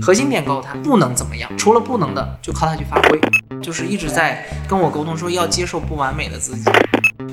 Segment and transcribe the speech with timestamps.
[0.00, 3.20] 核心点告诉他不能怎么样，除了不能的，就靠他去发挥，
[3.60, 6.70] 就是一直在跟我沟通说要接受不完美的自己。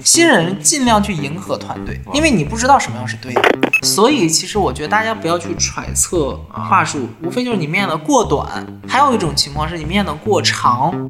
[0.04, 3.42] 新人尽量去迎合团队，因为你不知道什么样是对的，
[3.84, 11.10] 所以其实我觉得大家不要去揣测话术，无非就是你面的过短，还有一种情况是你面的过长。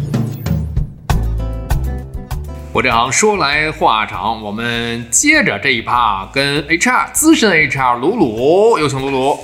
[2.73, 9.37] 我这行说来话长，我们接着这一趴跟 HR 资深 HR 鲁鲁，有请鲁鲁。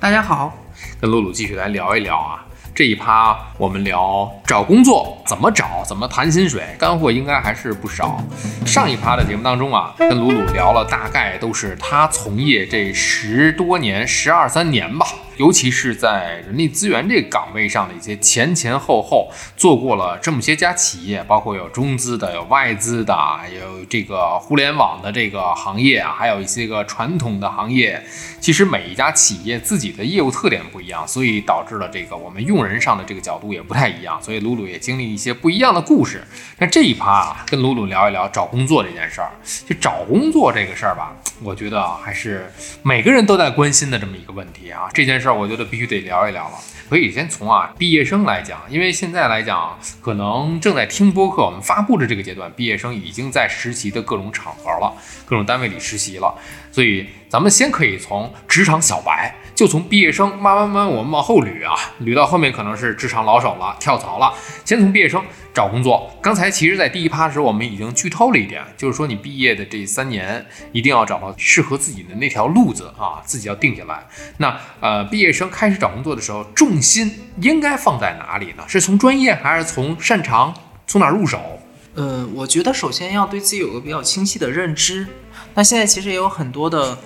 [0.00, 0.52] 大家好，
[1.00, 2.44] 跟鲁鲁继续来聊一聊啊。
[2.74, 8.20] 这一趴我们聊找工作怎么找，怎么谈薪水，干货应该还是不少。
[8.66, 15.06] 上一趴的节目当中啊， 跟鲁鲁聊了，大概都是他从业这十多年、十二三年吧。
[15.36, 23.14] 尤其是在人力资源这个岗位上的一些前前后后做过了这么些家企业，包括有中资的、有外资的，
[23.54, 28.02] 有这个互联网的这个行业啊，还有一些个传统的行业。
[28.40, 34.22] 其实每一家企业自己的业务特点不一样，所以导致了这个我们用人上的这个角度也不太一样。
[34.22, 36.22] 所以鲁鲁也经历一些不一样的故事。
[36.58, 39.30] 那这一趴啊，跟鲁鲁聊一聊找工作这件事儿。
[39.66, 44.90] 就找工作这个事儿吧，我觉得还是每个人都在关心的这么一个问题啊。
[44.92, 46.56] 这件事儿，我觉得必须得聊一聊了。
[46.88, 54.94] 可以先从啊毕业生来讲，因为现在来讲，可能正在听播客我们发布的这个阶段，毕业生已经在实习的各种场合了，
[55.24, 56.38] 各种单位里实习了。
[56.70, 64.32] 所以咱们先可以从职场小白，就从毕业生慢慢慢我们往后捋啊，捋到后面可能是职场老手了，跳槽了。
[64.64, 65.20] 先从毕业生
[65.52, 66.08] 找工作。
[66.22, 74.06] 刚才其实，在第一趴时，我们已经剧透了一点，就是说你毕业的这三年，一定要找到适合自己的那条路子啊，自己要定下来。
[74.36, 78.62] 那呃，毕业生开始找工作的时候，重心应该放在哪里呢？
[78.68, 80.54] 是从专业还是从擅长？
[80.86, 81.40] 从哪入手？
[81.96, 85.08] 呃，我觉得首先要对自己有个比较清晰的认知。
[85.54, 86.98] 那现在其实也有很多的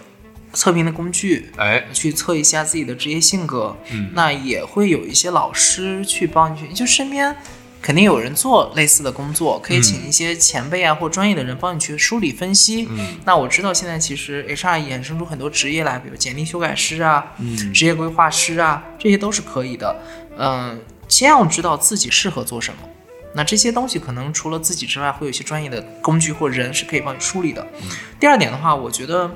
[0.53, 3.77] 测评的工具，哎，去测一下自己的职业性格。
[3.91, 7.35] 嗯，那也会有一些老师去帮你去，就身边
[7.81, 12.89] 肯定有人做类似的工作，可以请一些前辈啊或专业的人帮你去梳理分析。
[12.91, 19.97] 嗯，那我知道现在其实 HR 衍生出很多职业来，比如简历修改师啊，嗯职业规划师啊，这些都是可以的。
[20.39, 22.81] 嗯，先要知道自己适合做什么。
[23.35, 27.65] 那这些东西可能除了自己之外，会有一些专业的工具或人是可以帮你梳理的。
[28.19, 29.31] 第二点的话，我觉得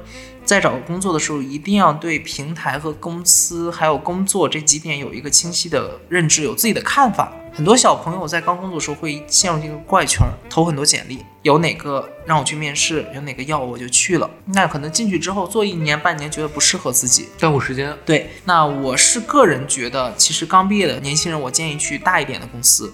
[0.44, 7.32] 在找工作的时候，一定要对平台和公司还有工作这几点有一个清晰的认知，有自己的看法。
[7.54, 14.30] 很多小朋友在刚工作的时候会陷入这个怪圈，投很多简历，有哪个让我去面试，有哪个要我就去了。
[14.46, 17.94] 那可能进去之后做一年半年，觉得不适合自己，耽误时间。
[18.06, 22.92] 对，那我是个人觉得，其实刚毕业的年轻人，我建议去大一点的公司，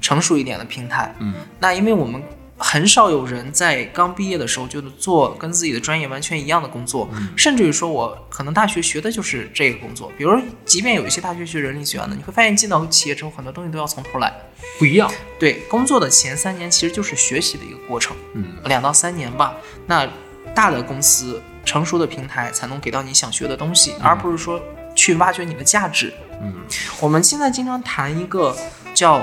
[0.00, 1.12] 成熟一点的平台。
[1.18, 2.22] 嗯，那因为我们
[2.60, 10.12] 很少有人在刚毕业的时候就做跟自己的专业完全一样的工作，甚至于说我可能大学学的就是这个工作。
[10.18, 14.32] 比如，即便有一些大学学人力资源的，你会发现进到企业之后，很多东西都要从头来。
[14.78, 15.10] 不一样。
[15.38, 19.56] 对，工作的前三年其实就是学习的一个过程，嗯，两到三年吧。
[19.86, 20.06] 那
[20.54, 24.60] 大的公司、成熟的平台才能给到你想学的东西，而不是说
[24.94, 26.12] 去挖掘你的价值。
[26.42, 26.54] 嗯，
[27.00, 28.54] 我们现在经常谈一个
[28.94, 29.22] 叫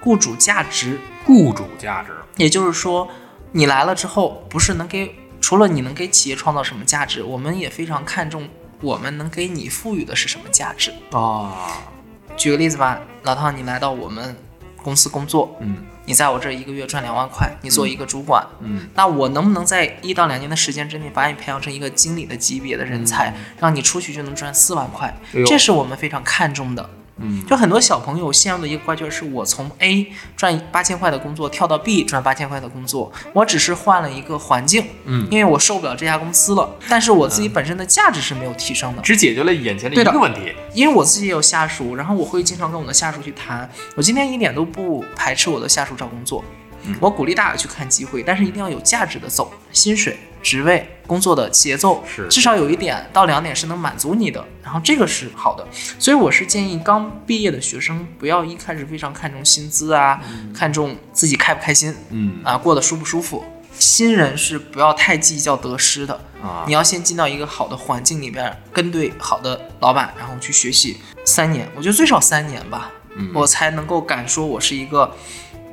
[0.00, 2.10] 雇主价值，雇主价值。
[2.36, 3.08] 也就是说，
[3.52, 8.48] 你来了之后，不是能给除了你能给企业创造什么价值，我们也非常看重
[8.80, 10.92] 我们能给你赋予的是什么价值。
[11.12, 11.78] 啊，
[12.36, 14.36] 举个例子吧，老汤，你来到我们
[14.82, 25.42] 公司工作，嗯你在我这一个月赚两万块，你做一个主管，嗯，那我能不能在一到两年的时间之内把你培养成一个经理的级别的人才，让你出去就能赚四万块哎？
[25.46, 26.90] 这是我们非常看重的。
[27.18, 39.02] 嗯，就很多小朋友陷入的一个怪圈，是我从 A 赚八千块的工作跳到 B 赚八千块的工作，我只是换了一个环境，嗯因为我受不了这家公司了，但是我自己本身的价值是没有提升的。
[39.02, 40.52] 只解决了眼前的一个问题。
[40.74, 43.70] 因为我自己也有下属，然后我会经常跟我的下属去谈。
[43.94, 46.42] 我今天一点都不排斥我的下属找工作，
[46.98, 55.66] 我鼓励大家去看机会，但是一定要有价值的走，薪水、职位、工作的节奏是至少有一点到两点是能满足你的，然后这个是好的。
[55.98, 60.20] 所以我是建议刚毕业的学生不要一开始非常看重薪资啊，
[60.54, 63.44] 看重自己开不开心嗯啊，过得舒不舒服。
[63.78, 75.16] 新人是不要太计较得失的，啊你要先进到一个好的环境里边，跟对好的老板，然后去学习三年，我觉得最少三年吧，嗯我才能够敢说我是一个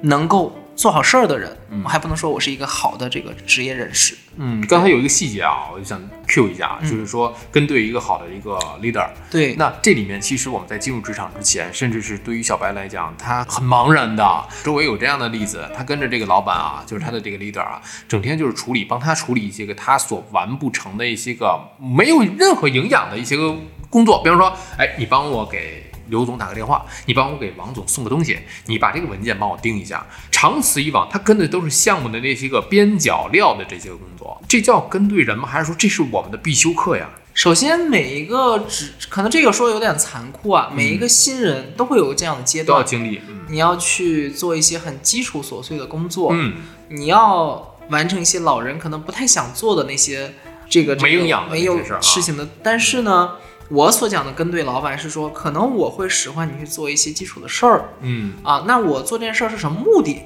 [0.04, 4.16] 能够做好事儿的人，我还不能说我是一个好的这个职业人士。
[4.42, 14.46] 嗯，刚才有一个细节啊，我就想 Q 一下，嗯就是说跟对一个好的一个 leader，对，那这里面其实我们在进入职场之前，甚至是对于小白来讲，他很茫然的。
[14.64, 23.54] 周围有这样的例子，他跟着这个老板啊，就是他的这个 leader 啊，整天就是处理，帮他处理一些个他所完不成的一些个没有任何营养的一些个
[23.90, 25.89] 工作，比方说，哎，你帮我给。
[26.10, 30.06] 刘总打个电话，你帮我给王总送个东西，你把这个文件帮我盯一下。
[30.32, 35.48] 长此以往，他跟的都是项目的那些个边角料的这些个工作，这叫跟对人吗？
[35.48, 37.10] 还是说这是我们的必修课呀？
[37.34, 46.56] 首先每一个只，可能这个说有点残酷啊，每一个新人都会有这样的阶段都要段，经历，嗯你要去做一些很基础琐碎的工作，嗯，
[46.90, 50.34] 你要完成一些老人可能不太想做的那些
[50.68, 52.48] 这个这个没营养的没有事情的。
[52.62, 53.36] 但是呢，
[53.70, 58.66] 我所讲的跟对老板是说，可能我会使唤你去做一些基础的事儿嗯啊。
[58.68, 60.22] 那我做这件事儿是什么目的？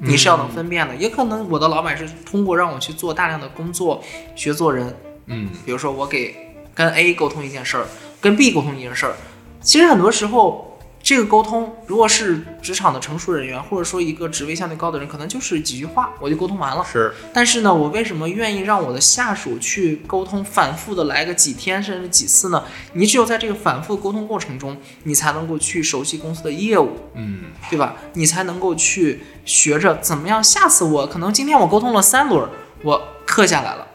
[0.00, 4.02] 你是要能分辨的，也可能我的老板是通过让我去做大量的工作，
[4.36, 4.96] 学做人。
[5.26, 6.34] 嗯比如说我给
[6.74, 7.86] 跟 A 沟通一件事儿，
[8.20, 9.14] 跟 B 沟通一件事儿，
[9.60, 10.67] 其实很多时候
[11.08, 16.84] 这个沟通，如果是职场的成熟人员，或者说一个职位相对高的人，可能就是几句话我就沟通完了。
[16.84, 22.62] 是，但是呢，我为什么愿意让我的下属去沟通，反复的来个几天甚至几次呢？
[22.92, 27.96] 你只有在这个反复沟通过程中，你才能够去熟悉公司的业务，嗯对吧？
[28.12, 32.50] 你才能够去学着怎么样，下次我可能今天我沟通了三轮儿，
[32.82, 33.86] 我刻下来了，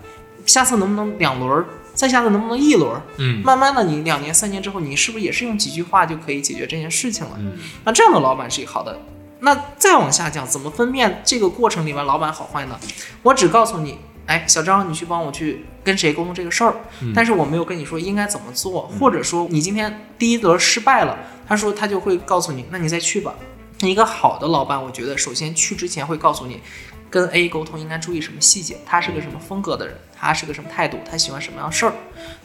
[0.47, 1.65] 下次能不能两轮儿？
[1.93, 3.01] 再下次能不能一轮儿？
[3.17, 7.35] 嗯慢慢的，你两年、三年之后，你是不是也是用几句话就可以解决这件事情了？
[7.39, 7.53] 嗯
[7.85, 8.99] 那这样的老板是一个好的。
[9.39, 12.79] 那再往下讲，怎么分辨这个过程里面老板好坏呢？
[13.23, 16.75] 我只告诉你，哎，小张，你去帮我去跟谁沟通这个事儿，
[17.13, 23.35] 但是我没有跟你说应该怎么做，或者说你今天第一轮失败了，他说他就会告诉你，那你再去吧。
[23.81, 26.61] 一个好的老板，我觉得首先去之前会告诉你，
[27.09, 31.93] 跟 A 沟通应该注意什么细节，他是个什么风格的人，他是个什么态度，他喜欢什么样事儿。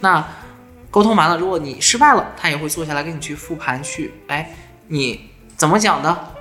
[0.01, 0.27] 那
[0.91, 4.55] 沟通完了，如果你失败了，他也会坐下来跟你去复盘，去，哎，
[4.89, 6.35] 你怎么讲的？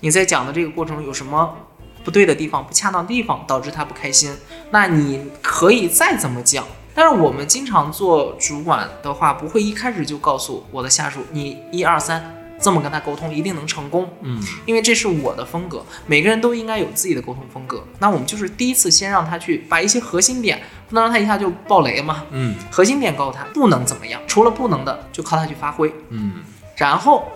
[0.00, 1.56] 你在讲的这个过程中有什么
[2.02, 4.34] 不对的地方、不恰当的地方，导致他不开心？
[4.70, 6.64] 那你可以再怎么讲。
[6.94, 14.08] 但是我们经常做主管的话，不会一开始就告诉我的下属，你一二三这么跟他沟通一定能成功。
[14.22, 17.82] 嗯因为这是我的风格，每个人都应该有自己的沟通风格。
[17.98, 22.24] 那我们就是第一次先让他去把一些核心点，不能让他一下就爆雷嘛。
[22.30, 25.92] 嗯核心点告诉他不能怎么样，除了不能的就靠他去发挥。
[26.10, 26.34] 嗯
[26.76, 27.28] 然后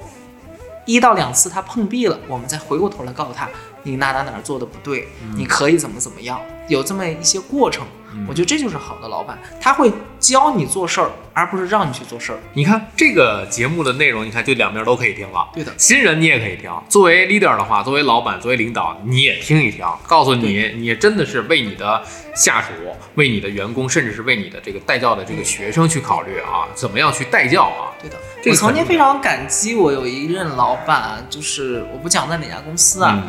[0.87, 3.49] 一到两次他碰壁了，我们再回过头来告诉他
[3.85, 7.87] 你哪哪哪儿做的不对，你可以怎么怎么样，有这么一些过程。
[8.29, 12.39] 我觉得这就是好的老板，他会教你做事儿，而不是让你去做事儿。
[12.53, 15.49] 你看这个节目的内容，你看就两边都可以听了。
[15.53, 16.71] 对的新人你也可以听。
[16.89, 22.01] 作为 leader 的话，作为老板，作为领导，你也听一听，告诉你，你真的是为你的
[22.37, 22.69] 下属、
[23.17, 27.91] 为你的员工，甚至是为你的这个带教的这个学生去考虑啊，怎么样去带教啊？
[28.01, 33.25] 对的，这个我曾经非常感激我有一任老板，就是我不讲在哪家公司啊，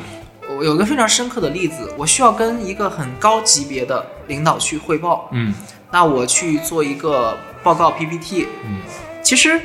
[0.50, 5.54] 我有一个非常深刻的例子，我需要跟一个很高级别的领导去汇报，嗯
[5.92, 8.82] 那我去做一个报告 PPT，嗯
[9.24, 9.60] 其实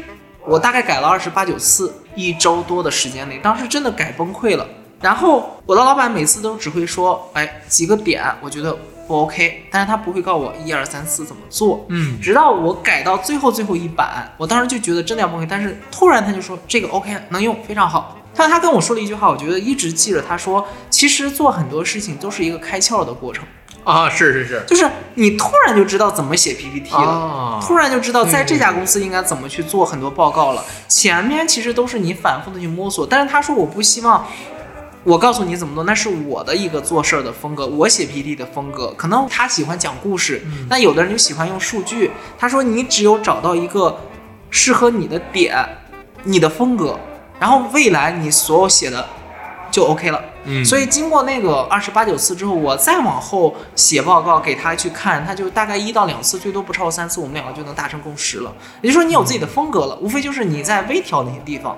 [0.44, 4.66] 我大概改了二十八九次，一周多的时间内，当时真的改崩溃了。
[5.00, 8.76] 然后我的老板每次都只会说，哎，几个点我觉得
[9.08, 11.84] 不 OK，但是他不会告诉我一二三四怎么做。
[11.88, 18.16] 嗯直到我改到最后最后一版，我当时就觉得真的要崩溃，但是突然他就说这个 OK 能用，非常好。
[18.40, 20.22] 但他跟我说了一句话，我觉得一直记着。
[20.22, 23.44] 他说，其实做很多事情都是一个开窍的过程，
[23.84, 26.98] 啊，是是是就是你突然就知道怎么写 PPT 了。
[26.98, 30.64] 啊，突然就知道在这家公司应该怎么去做很多报告了。
[30.88, 34.26] 前面其实都是你反复的去摸索，但是他说我不希望
[35.04, 38.94] 我告诉你怎么做，那是我的一个做事儿的风格，我写 PPT 的风格。
[38.96, 42.10] 可能他喜欢讲故事，那有的人就喜欢用数据。
[42.38, 44.00] 他说你只有找到一个
[44.48, 45.54] 适合你的点，
[46.24, 46.98] 你的风格，
[47.40, 49.04] 然后未来你所有写的
[49.72, 50.22] 就 OK 了。
[50.44, 58.52] 嗯，所以经过那个二十八九次之后，我再往后写报告给他去看，他就大概一到两次，最多不超过三次，我们两个就能达成共识了。
[58.80, 61.76] 也就是说，你有自己的风格了，无非就是你在微调那些地方。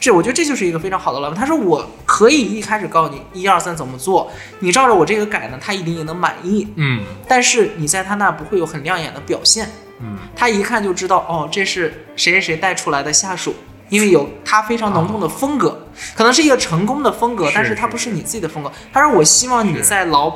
[0.00, 1.38] 这我觉得这就是一个非常好的老板。
[1.38, 6.66] 他说我可以一开始告诉你一二三怎么做，你照着我这个改呢，他一定也能满意。
[6.76, 9.68] 嗯但是你在他那儿不会有很亮眼的表现，
[10.00, 13.54] 嗯他一看就知道哦，这是谁谁谁带出来的下属，
[13.88, 18.70] 因为有他非常浓重的风格，可能是一个成功的风格，是但是他不是你自己的风格。
[18.92, 20.30] 他说我希望你在老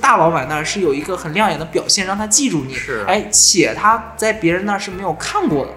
[0.00, 5.72] 大老板那儿是有一个很亮眼的表现，让他记住你，是哎，且他在别人那儿是没有看过的。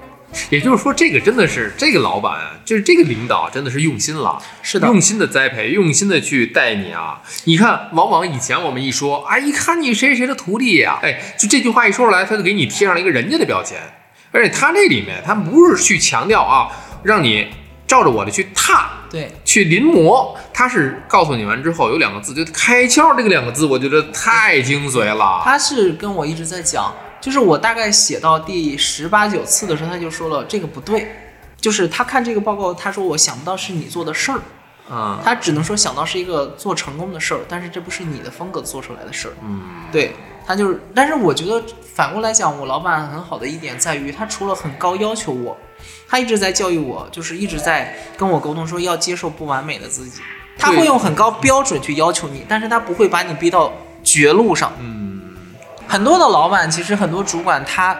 [0.49, 7.21] 也就是说，这个真的是这个老板啊，就是这个领导真的是用心了，是的用心的栽培，用心的去带你啊。
[7.45, 13.77] 你看，往往以前我们一说，哎，一看你谁谁的徒弟呀、哎，就这句话一说出来，他就给你贴上了一个人家的标签。
[14.33, 16.67] 而且他这里面，他不是去强调啊，
[17.03, 17.47] 让你
[17.85, 25.41] 照着我的去踏，对，去临摹，他是告诉你完之后有两个字，就开窍这个两个字，我觉得太精髓了。
[25.43, 31.09] 他是跟我一直在讲，就是我大概写到第十八九次的时候，他就说了这个不对，
[31.59, 34.39] 就是他看这个报告，他说我想不到是你做的事儿，
[34.91, 39.33] 嗯他只能说想到是一个做成功的事儿，但是这不是你的风格做出来的事儿。
[39.43, 39.61] 嗯，
[39.91, 40.13] 对
[40.45, 41.61] 他就是，但是我觉得
[41.93, 45.57] 反过来讲，我老板很好的一点在于，他除了很高要求我，
[46.07, 50.21] 他一直在教育我，就是一直在跟我沟通说要接受不完美的自己。
[50.59, 53.71] 他会用很高标准去要求你，但是他不会把你逼到
[54.03, 54.73] 绝路上。
[54.79, 55.21] 嗯，
[55.87, 57.95] 很多的老板，其实很多主管，他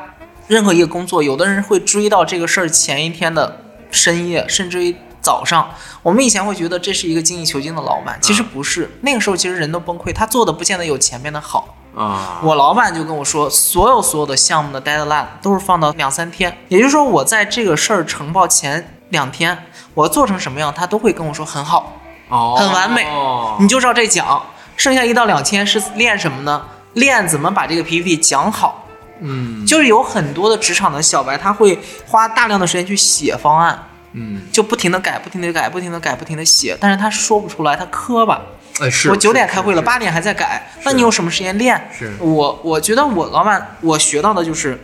[0.48, 5.70] 任何一个工作，有的人会追到这个事儿前一天的深夜，甚至于早上。
[6.02, 8.90] 我们以前会觉得这是一个精益求精的老板，其实不是。
[9.02, 11.76] 那个时候其实人都崩溃，他做的不见得有前面的好。
[11.98, 21.94] 啊，我老板就跟我说，所有所有的项目的 deadline 都是放到两三天，也就是说我在这个事儿呈报前两天，我做成什么样，他都会跟我说很好，
[22.30, 24.42] 哦，很完美哦你就照这讲。
[24.76, 26.64] 剩下一到两天是练什么呢？
[26.94, 28.84] 练怎么把这个 PPT 讲好。
[29.20, 38.40] 嗯就是有很多的职场的小白，他会花大量的时间去写方案，嗯，就不停的改，不停的改，不停的改，不停的写，但是他说不出来，他磕巴。
[38.80, 41.90] 哎是，我九点开会了，八点还在改，那你有什么时间练？
[41.98, 42.14] 是。
[42.20, 44.80] 我我觉得我老板我学到的就是，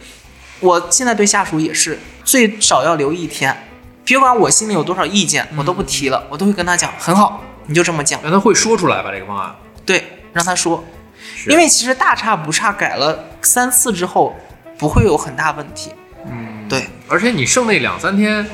[0.60, 3.56] 我现在对下属也是最少要留一天，
[4.04, 10.84] 别管我心里有多少意见，我都不提了，我都会跟他讲，很好，你就这么讲，让他会说出来吧这个方案，对，让他说，
[11.48, 14.36] 因为其实大差不差，改了三次之后
[14.78, 15.92] 不会有很大问题。
[16.26, 18.48] 嗯，对，而且你剩那两三天，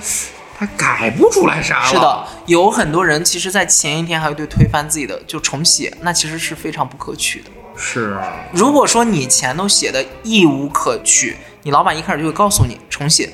[0.60, 7.50] 他改不出来啥了，是的，有很多人其实，在前一天还会对推翻自己的就重写，那其实是非常不可取的。
[7.78, 13.30] 是啊，如果说你前头写的一无可取，你老板一开始就会告诉你重写。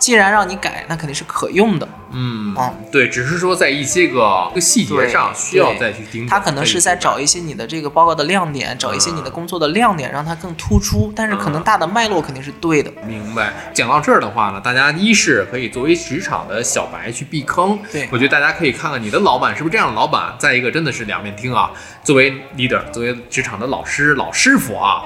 [0.00, 1.88] 既然让你改，那肯定是可用的。
[2.12, 11.12] 嗯嗯，对，只是说在一些个细节上需要再去盯，他可能是在找一些你的这个报告的亮点，找一些你的工作的亮点，让它更突出。
[11.14, 12.90] 但是可能大的脉络肯定是对的。
[13.06, 13.52] 明白。
[13.72, 20.34] 讲到这儿的话呢，大家一是可以作为职场的小白去避坑，对我觉得大家可以看看你的老板是不是这样的老板。
[20.36, 21.70] 再一个，真的是两面听啊，
[22.02, 25.04] 作为 leader，作为职场的老师、老师傅啊，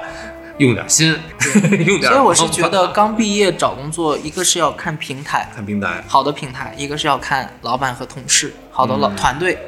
[0.58, 1.16] 用点心，
[1.86, 2.02] 用点。
[2.02, 9.58] 所以我是觉得，刚毕业找工作，一个是要看平台，看平台，好的平台，一个是要看老板和同事，好的老嗯团队，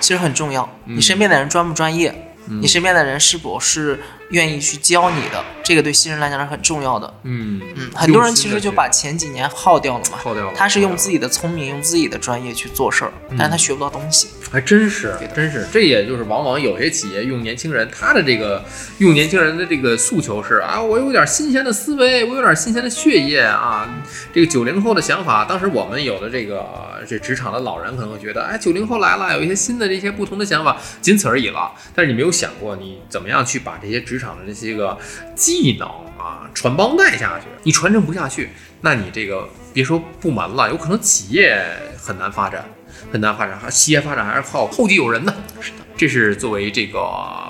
[0.00, 0.68] 其实很重要。
[0.84, 2.10] 你身边的人专不专业？
[2.10, 3.98] 嗯你身边的人是否是
[4.34, 5.42] 愿意去教你的？
[5.62, 7.14] 这个对新人来讲是很重要的。
[7.22, 10.18] 嗯嗯，很多人其实就把前几年耗掉了嘛。
[10.18, 14.28] 耗掉了他是用自己的聪明，用自己的专业去做事儿，嗯但是他学不到东西。
[14.50, 18.62] 还真是，真是，这也就是往往有些企业用年轻人，他的这个
[18.98, 23.88] 用年轻人的这个诉求是啊，我有点新鲜的思维，我有点新鲜的血液啊，
[24.32, 25.44] 这个九零后的想法。
[25.44, 31.72] 当时我们有的这个这职场的老人可能会觉得，哎，九零后来了，有一些新的这些不同的想法，仅此而已了。
[31.94, 34.96] 但是你没有想过，你怎么样去把这些职场的这些个
[35.34, 35.88] 技能
[36.18, 37.46] 啊传帮带下去？
[37.62, 38.50] 你传承不下去，
[38.80, 41.64] 那你这个别说部门了，有可能企业
[41.98, 42.64] 很难发展。
[43.12, 45.32] 很难发展，还企业发展还是靠后继有人的。
[45.60, 47.06] 是的，这是作为这个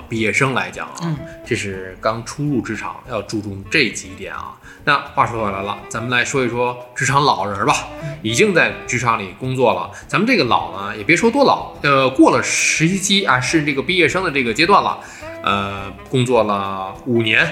[0.08, 1.16] 毕业生来讲啊，嗯
[1.46, 4.56] 这是刚初入职场要注重这几点啊。
[4.84, 7.86] 那话说回来了，咱们来说一说职场老人吧，
[8.20, 9.90] 已经在职场里工作了。
[10.08, 14.98] 咱们这个老呢，也别说多老，呃，过了实习期啊，是这个毕业生的这个阶段了，
[15.44, 17.46] 呃，工作了五年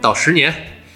[0.00, 0.54] 到十年。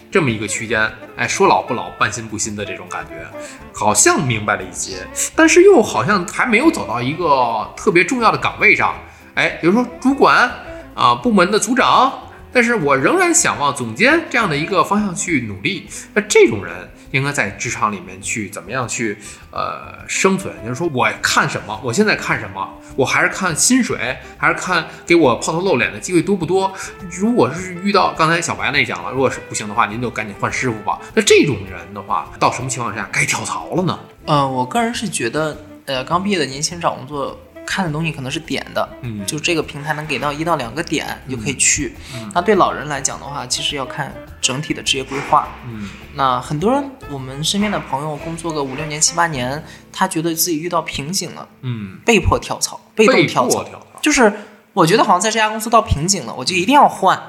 [0.09, 3.27] 这么一个区间，哎，说老不老，半新不新的这种感觉，
[3.75, 8.95] 好像明白了一些，但是又好像还没有走到一个特别重要的岗位上，
[9.35, 10.51] 哎，比如说主管
[10.95, 12.11] 啊、部门的组长，
[12.51, 15.87] 但是我仍然想往总监这样的一个方向去努力。
[16.15, 19.19] 那这种人应该在职场里面去怎么样去
[19.51, 20.55] 呃生存？
[20.63, 26.73] 就是说我看什么，我现在看什么，我还是看薪水，还是看给我抛头露脸的机会多不多？
[27.11, 31.01] 如果是遇到刚才小白那讲了，如果是不行的话，您就赶紧换师傅吧。
[31.15, 33.99] 那这种人的话，到什么情况下该跳槽了呢？
[34.27, 35.57] 呃，我个人是觉得，
[35.87, 41.95] 呃，刚毕业的年轻人找工作看的东西可能是点的，嗯就这个平台能给到一到两个点，你就可以去。
[42.33, 45.49] 那对老人来讲的话，其实要看整体的职业规划。
[45.67, 54.01] 嗯那很多人，我们身边的朋友工作个五六年、七八年，他觉得自己遇到瓶颈了，嗯，被迫跳槽，被动跳槽，迫跳槽。
[54.01, 54.33] 就是
[54.73, 57.21] 我觉得好像在这家公司到瓶颈了，我就一定要换。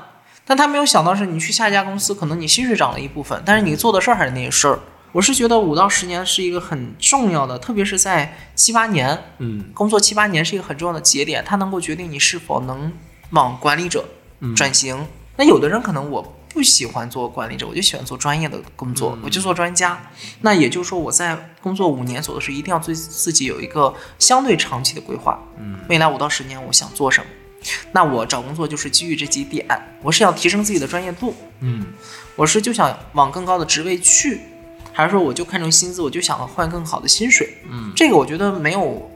[0.46, 4.80] 但他没有想到是，你去下一家公司，可能你薪水涨了一部分，但是你做的事儿还是那些事儿。
[5.12, 12.92] 我是觉得五到十年是一个很重要的，特别是在七八年嗯工作七八年是一个很重要的节点，它能够决定你是否能
[13.32, 14.06] 往管理者
[14.42, 15.08] 嗯转型。
[15.38, 20.12] 那有的人可能我不喜欢做管理者，我就喜欢做专业的工作，嗯我就做专家。
[20.42, 25.40] 那也就是说，我在工作五年左右时，一定要对自己有一个相对长期的规划。
[25.60, 27.28] 嗯，未来五到十年我想做什么？
[27.92, 29.66] 那我找工作就是基于这几点，
[30.02, 31.86] 我是要提升自己的专业度，嗯
[32.36, 34.42] 我是就想往更高的职位去，
[34.98, 37.48] 还是说我就看重薪资，我就想换更好的薪水？
[37.70, 39.08] 嗯这个我觉得没有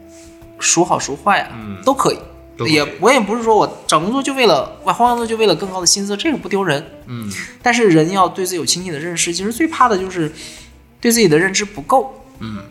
[0.60, 2.18] 孰好孰坏啊，嗯都可以。
[2.68, 6.86] 也我也不是说我找工作就为了我换工作就为了更高的薪资，这个不丢人。
[7.06, 7.28] 嗯
[7.60, 10.32] 但是人要对自己有清醒的认识，其实最怕的就是
[11.00, 12.14] 对自己的认知不够。
[12.38, 12.62] 嗯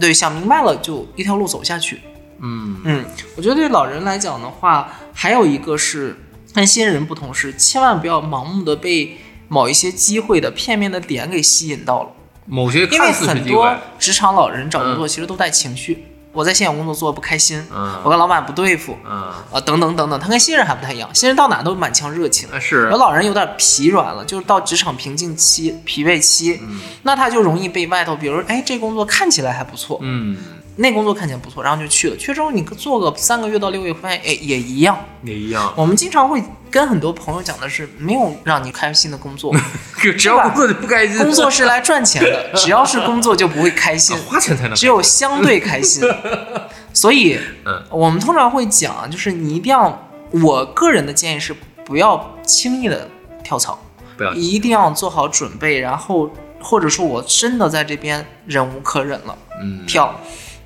[0.00, 2.00] 对，想明白了就一条路走下去。
[2.38, 3.04] 嗯嗯，
[3.36, 6.16] 我觉得对老人来讲的话，还有一个是
[6.54, 9.18] 跟新人不同是，千万不要盲目的被
[9.48, 12.08] 某一些机会的片面的点给吸引到了，
[12.46, 16.06] 某些因为很多，职场老人找工作其实都带情绪。
[16.32, 18.00] 我在现有工作做的不开心，嗯。
[18.02, 19.12] 我跟老板不对付，嗯。
[19.52, 22.88] 啊，等等等等，他跟新人还不太一样，新人到哪都满腔热情，呃是。
[22.90, 26.80] 而老人有点疲软了，就是到职场瓶颈期、疲惫期，嗯。
[27.04, 30.36] 那他就容易被外头，比如哎，这工作看起来还不错，嗯
[30.76, 32.16] 那工作看起来不错，然后就去了。
[32.16, 34.98] 去之后你做个三个月到六个月，发现哎也一样。
[35.22, 39.54] 也一样，我们经常会跟很多朋友讲的是，没有让你开心的工作，
[40.18, 46.02] 只要工作就不开心，工作是来赚钱的， 只要是工作就不会开心，花钱才能只有相对开心。
[46.92, 47.82] 所以，嗯。
[47.90, 51.54] 我们通常会讲，就是你一定要，我个人的建议是
[51.84, 53.08] 不要轻易的
[53.42, 53.78] 跳槽，
[54.16, 54.32] 不要。
[54.34, 59.86] 一定要做好准备，然后或者说我真的在这边忍无可忍了，嗯。
[59.86, 60.14] 跳。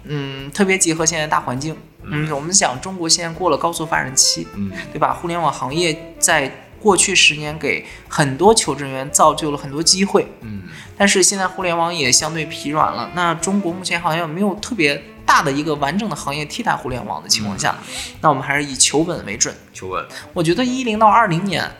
[0.08, 4.72] 嗯，特别结合现在大环境，嗯，我们想中国现在过了高速发展期，嗯。
[4.92, 5.12] 对吧？
[5.12, 6.50] 互联网行业在
[6.80, 10.62] 过去十年给很多求职人员造就了很多机会，嗯。
[10.96, 13.10] 但是现在互联网也相对疲软了。
[13.14, 17.76] 那中国目前好像没有特别大的一个完整的行业替代互联网的情况下，
[18.20, 19.54] 那我们还是以求稳为准。
[19.72, 21.70] 求稳，我觉得一零到二零年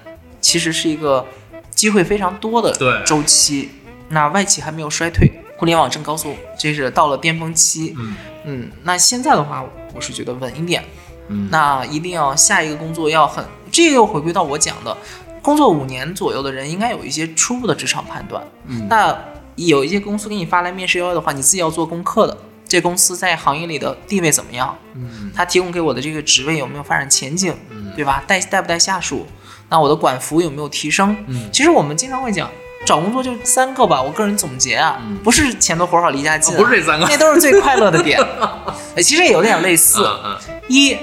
[0.40, 1.26] 其实是一个
[1.70, 3.02] 机会非常多的对。
[3.06, 3.70] 周期，
[4.10, 7.94] 那外企还没有衰退，互联网正高速，这是到了巅峰期。
[7.98, 8.16] 嗯
[8.46, 10.82] 嗯，那现在的话，我是觉得稳一点，
[11.28, 14.96] 嗯那一定要下一个工作要很，这个又回归到我讲的，
[15.42, 18.42] 工作五年左右的人应该有一些初步的职场判断。
[18.66, 19.14] 嗯那
[19.56, 22.36] 有一些公司给你发来面试邀约的话，你自己要做功课的。
[22.68, 24.76] 这公司在行业里的地位怎么样？
[24.94, 27.52] 嗯他提供给我的这个职位有没有发展前景？
[27.70, 28.22] 嗯对吧？
[28.26, 29.26] 带带不带下属？
[29.70, 31.16] 那我的管服有没有提升？
[31.26, 32.48] 嗯其实我们经常会讲，
[32.88, 34.00] 找工作就三个吧。
[34.00, 38.18] 我个人总结啊，嗯不是钱多活好离家近啊、哦不是这三个那都是最快乐的点。
[38.96, 40.02] 哎其实也有点类似。
[40.24, 40.34] 嗯
[40.68, 40.96] 一，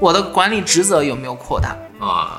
[0.00, 1.76] 我的管理职责有没有扩大，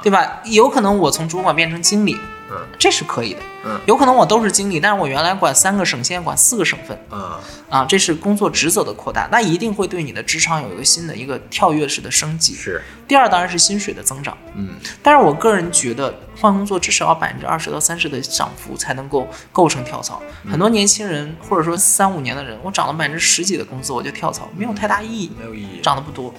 [0.04, 0.41] 对吧？
[0.43, 2.17] 有可能我从主管变成经理，
[2.54, 3.39] 嗯这是可以的。
[3.66, 7.39] 嗯有可能我都是经理，但是我原来管三个省，现在管四个省份嗯
[7.70, 12.54] 啊，这是工作职责的扩大，那一定会对你的职场有一个新的一个跳跃式的升级。
[12.54, 20.22] 是第二当然是薪水的增长，嗯但是我个人觉得换工作至少要百分之二十到三十的涨幅才能够构成跳槽。
[20.50, 25.32] 很多年轻人或者说三五年的人，我涨了百分之十几的工资我就跳槽，没有太大意义。
[25.39, 26.34] 没有意义，涨得不多。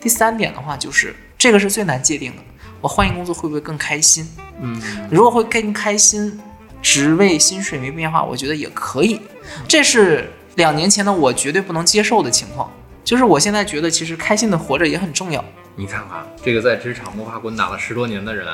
[0.00, 2.42] 第三点的话，就是这个是最难界定的，
[2.82, 4.28] 我换一个工作会不会更开心？
[4.60, 4.78] 嗯
[5.10, 6.38] 如果会更开心，
[6.82, 9.18] 职位薪水没变化，我觉得也可以。
[9.66, 12.70] 这是两年前的我绝对不能接受的情况。
[13.04, 15.44] 就是我现在觉得，其实开心的活着也很重要。
[15.74, 18.46] 你看看这个在职场摸爬滚打了十多年的人，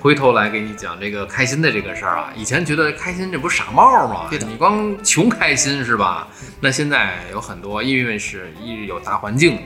[0.00, 4.26] 回头来给你讲这个开心的这个事儿啊，以前觉得开心这不是傻帽吗？
[4.28, 6.28] 对的你光穷开心是吧？
[6.60, 9.58] 那现在有很多，因为是一有大环境，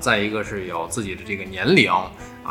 [0.00, 1.92] 再一个是有自己的这个年龄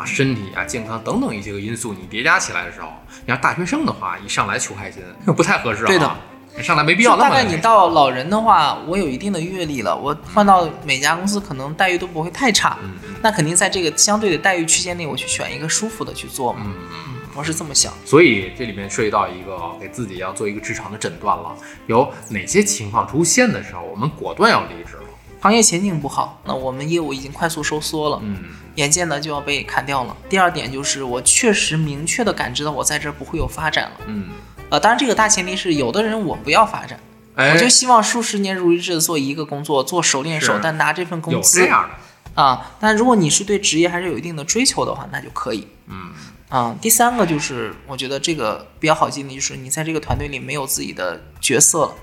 [0.00, 2.88] 啊、身体啊、健康等等一些个因素，你叠加起来的时候，
[3.26, 5.02] 你要大学生的话，一上来求开心
[5.36, 5.86] 不太合适啊。
[5.86, 12.78] 对的，上来没必要那么大概你到老人的话，我有一定的阅历了，我换到每家公司可能待遇都不会太差。
[12.82, 16.60] 嗯嗯那肯定在这个相对的待遇区间内，我去选一个舒服的去做嘛。
[16.64, 16.74] 嗯。
[16.90, 17.92] 嗯，我是这么想。
[18.06, 21.54] 所以这里面涉及到一个给自己要做一个职场的诊断了，
[21.86, 25.02] 有哪些情况出现的时候，我们果断要离职了。
[25.42, 28.44] 行业前景不好，那我们业务已经快速收缩了，嗯
[28.80, 30.16] 眼见呢就要被砍掉了。
[30.28, 33.92] 第二点就是我确实明确的感知到我在这儿不会有发展了。
[34.06, 34.30] 嗯，
[34.70, 36.98] 呃，当然这个大前提是有的人我不要发展，
[37.36, 41.88] 哎，我就希望数十年如一日的做一个工作，做熟练手，但拿这份有这工资样
[42.34, 42.72] 的，啊。
[42.80, 45.68] 但如果你是对职业还是有一定的追求的话，那就可以。
[45.86, 46.10] 嗯
[46.48, 51.94] 啊，第三个就是我觉得这个比较好记的，就是你在这个团队里没有自己的角色了，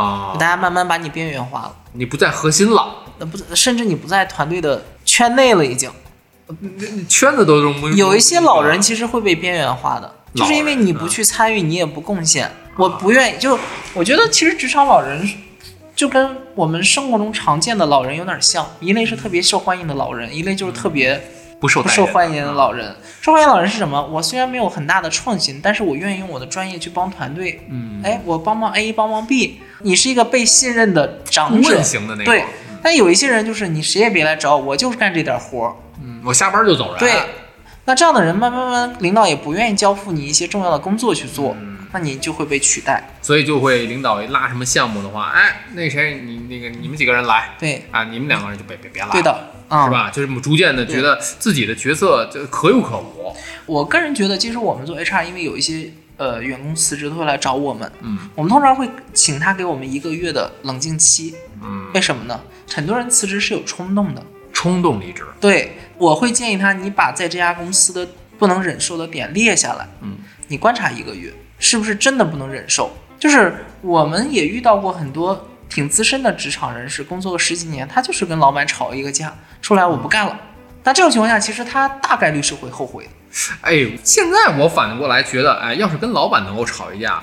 [0.00, 1.76] 啊大，家慢慢把你边缘化了。
[1.94, 5.94] 你不在核心了，那不，甚至你不在团队的圈内了，已经你
[7.08, 7.88] 圈子都融不。
[7.90, 13.38] 有一些老人其实会被边缘化的，就是因为你不去参与，你也不贡献，我不愿意。
[13.38, 13.58] 就
[13.94, 15.28] 我觉得，其实职场老人
[15.94, 21.14] 就跟我们生活中常见的老人有点像，一类是特别受欢迎的老人，一类就是特别
[21.60, 22.94] 不不受不受欢迎的老人。
[23.20, 24.06] 受欢迎老人是什么？
[24.06, 27.60] 我虽然没有很大的创新，但是我愿意用我的专业去帮团队。
[27.68, 29.60] 嗯，哎，我帮帮 A，帮帮 B。
[29.80, 32.32] 你是一个被信任的长者，型的那种。
[32.32, 32.44] 对。
[32.80, 35.74] 但有一些人就是你谁也别来找我，我就是干这点活儿。
[36.28, 36.98] 嗯，我下班就走人。
[36.98, 37.12] 对，
[37.86, 41.56] 那这样的人慢慢慢慢，领导也不愿意交付你一些重要的工作去做，
[41.92, 43.02] 那你就会被取代。
[43.22, 49.12] 所以就会领导一拉什么项目的话，哎，那谁你那个你们几个人来对，啊，你们两个人就别别别来了。
[49.12, 49.90] 对的，啊、是？
[49.90, 50.10] 吧？
[50.10, 53.34] 就是逐渐的觉得自己的角色就可有可无。
[53.64, 61.34] 我个人觉得，其实我们做 HR，因为有一些呃员工辞职都会来找我们，嗯我们通常会请他给我们一个月的冷静期。
[61.62, 62.38] 嗯，为什么呢？
[62.70, 64.22] 很多人辞职是有冲动的。
[64.58, 65.22] 冲动离职。
[65.40, 68.04] 对，我会建议他，你把在这家公司的
[68.40, 70.16] 不能忍受的点列下来，嗯，
[70.48, 72.90] 你观察一个月，是不是真的不能忍受？
[73.20, 80.36] 就是我们也遇到过很多挺资深的职场人士，工作个十几年，他就是跟老板吵一个架，出来我不干了。
[80.82, 83.10] 那这种情况下，其实他大概率是会后悔的。
[83.60, 87.22] 哎，现在我反应过来觉得，哎，要是跟老板能够吵一架，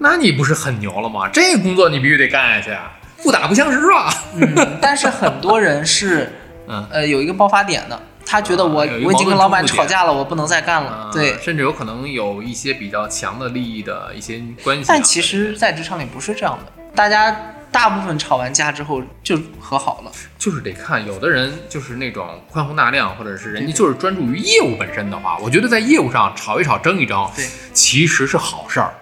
[0.00, 1.30] 那你不是很牛了吗？
[1.32, 2.68] 这个工作你必须得干下
[3.16, 4.12] 去，不打不相识啊。
[4.34, 6.30] 嗯，但是很多人是，
[6.66, 10.90] 嗯呃，有一个爆发点的，他觉得我、我已经跟老板吵架了，我不能再干了。
[10.90, 14.86] 啊对，甚至有可能有一些比较强的利益的一些关系啊。
[14.88, 20.12] 但其实，在职场里不是这样的，大家大部分吵完架之后就和好了。
[20.38, 28.92] 就是得看，有的人就是那种宽宏大量，或者是人家就是专注于业务本身的话，我觉得在业务上吵一吵、争一争，对，其实是好事儿，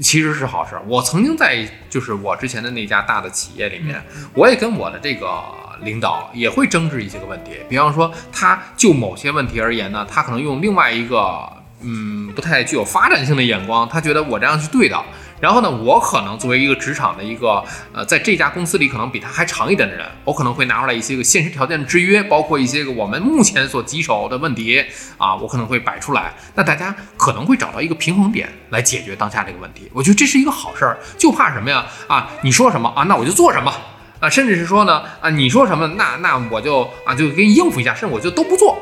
[0.00, 0.82] 其实是好事儿。
[0.86, 4.02] 我曾经在就是我之前的那家大的企业里面，
[4.34, 5.42] 我也跟我的这个
[5.82, 15.02] 领导也会争执一些个问题，比方说他就某些问题而言呢，他可能用另外一个嗯不太具有发展性的眼光，他觉得我这样是对的。
[15.40, 24.84] 然后呢，我可能作为一个职场的一个呃，在这家公司里可能比他还长一点的人，我可能会拿出来一些个现实条件的制约，包括一些个我们目前所棘手的问题
[25.18, 26.32] 啊，我可能会摆出来。
[26.54, 29.90] 那大家可能会找到一个平衡点来解决当下这个问题。
[29.92, 31.86] 我觉得这是一个好事儿，就怕什么呀？
[32.06, 33.72] 啊，你说什么啊，那我就做什么
[34.20, 38.78] 啊，甚至是说呢啊，你说什么，那那我就啊就给你应付一下，甚至我就都不做。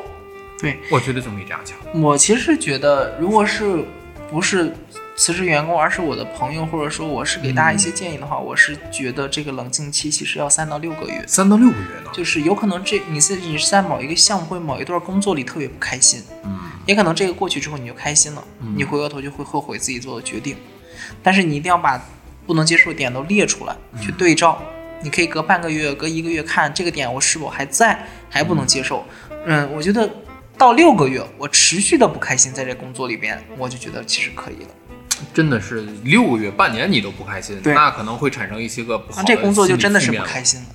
[0.61, 1.77] 对，我觉得就没这样强。
[2.01, 3.83] 我其实觉得，如果是
[4.31, 4.73] 不是
[5.15, 11.23] 辞职员工，而是我的朋友，或者说我是给大家一些建议的话，我是觉得这个冷静期其实要三到六个月。
[11.25, 12.11] 三到六个月呢？
[12.13, 18.43] 就是有可能这你自己是在某一个项目或某一段工作里特别不开心，嗯，也可能这个过去之后你就开心了，
[18.75, 20.57] 你回过头就会后悔自己做的决定。
[21.23, 22.03] 但是你一定要把
[22.45, 24.61] 不能接受的点都列出来，去对照。
[25.01, 29.05] 你可以隔半个月、隔一个月看这个点我是否还在，还不能接受。
[29.45, 30.09] 嗯，我觉得
[30.57, 34.69] 到六个月，我持续的不开心在这工作里边，我就觉得其实可以了。
[35.33, 40.65] 真的是六个月、半年你都不开心，那可能会产生一些个不好的那这工作就真的是不开心了。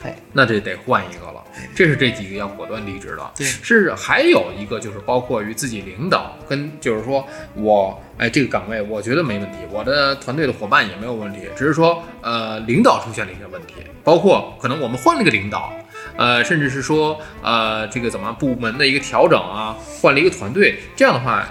[0.00, 1.42] 对那这得换一个了。
[1.74, 3.30] 这是这几个要果断离职的。
[3.36, 15.72] 对是还有一个就是包括于自己领导跟就是说我哎这个岗位我觉得没问题，我的团队的伙伴也没有问题，只是说呃领导出现了一些问题，包括可能我们换了一个领导。
[16.16, 21.48] 呃，甚至是说，呃，这个怎么部门的一个调整啊，换了一个团队，这样的话，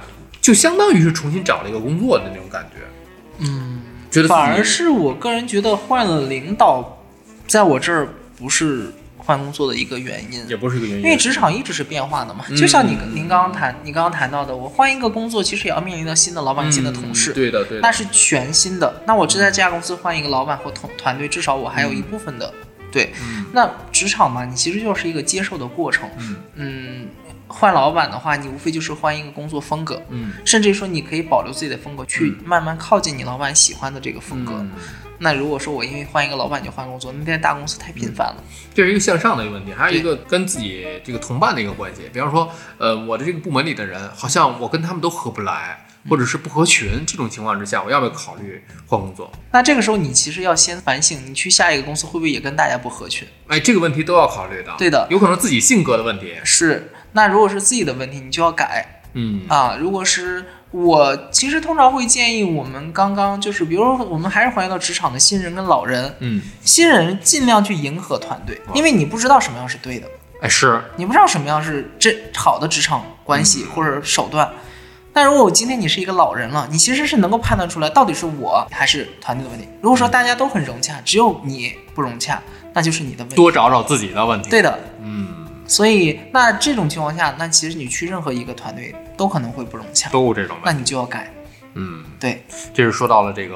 [0.48, 2.78] 就相当于是重新找了一个工作的那种感觉。
[3.40, 7.00] 嗯，觉得反而是我个人觉得换了领导，
[7.46, 8.08] 在我这儿
[8.38, 10.48] 不是换工作的一个原因。
[10.48, 19.02] 也不是一个原因，因为职场一直是变化的嘛，就像你您刚刚谈，你刚刚谈到的，我换一个工作，其实也要面临到新的老板、新的同事，嗯对的对的，那是全新的。
[19.06, 22.54] 那我只在这家公司换一个老板或同团队，至少我还有一部分的
[22.90, 23.12] 对。
[23.52, 26.10] 那职场嘛，你其实就是一个接受的过程。
[26.20, 27.08] 嗯嗯，
[27.48, 34.54] 换老板的话，你无非就是换一个工作风格，嗯甚至说你可以保留自己的风格，去慢慢靠近你老板喜欢的这个风格。
[34.54, 34.72] 嗯
[35.20, 38.44] 那如果说我因为换一个老板就换工作，那在大公司太频繁了。
[38.72, 42.04] 这是一个向上的一个问题，还有一个跟自己这个同伴的一个关系。
[42.14, 49.32] 比方说，呃，我的这个部门里的人，好像我跟他们都合不来，或者是不合群，这种情况之下，我要不要考虑换工作？
[49.52, 53.28] 那这个时候你其实要先反省，你去下一个公司会不会也跟大家不合群？
[53.48, 54.76] 哎，这个问题都要考虑的。
[54.78, 56.36] 对的有可能自己性格的问题。
[56.44, 56.92] 是。
[57.18, 59.76] 那如果是自己的问题，你就要改嗯啊。
[59.80, 70.08] 如果是我，其实通常会建议我们刚刚就是，比如说我们还是还原到职场的新人跟老人，嗯，新人尽量去迎合团队，因为你不知道什么样是对的。
[70.42, 74.48] 哎是，你不知道什么样是这好的职场关系嗯或者手段。
[75.12, 79.68] 但如果我今天你是一个老人了，你其实是能够判断出来到底是我还是团队的问题。
[79.82, 82.40] 如果说大家都很融洽，只有你不融洽，
[82.74, 83.36] 那就是你的问题。
[83.36, 84.48] 多找找自己的问题。
[84.48, 85.28] 对的，嗯，
[85.68, 90.58] 所以那这种情况下，那其实你去任何一个团队都可能会不融洽，都有这种。
[90.64, 91.32] 那你就要改。
[91.80, 93.56] 嗯，对，这是说到了这个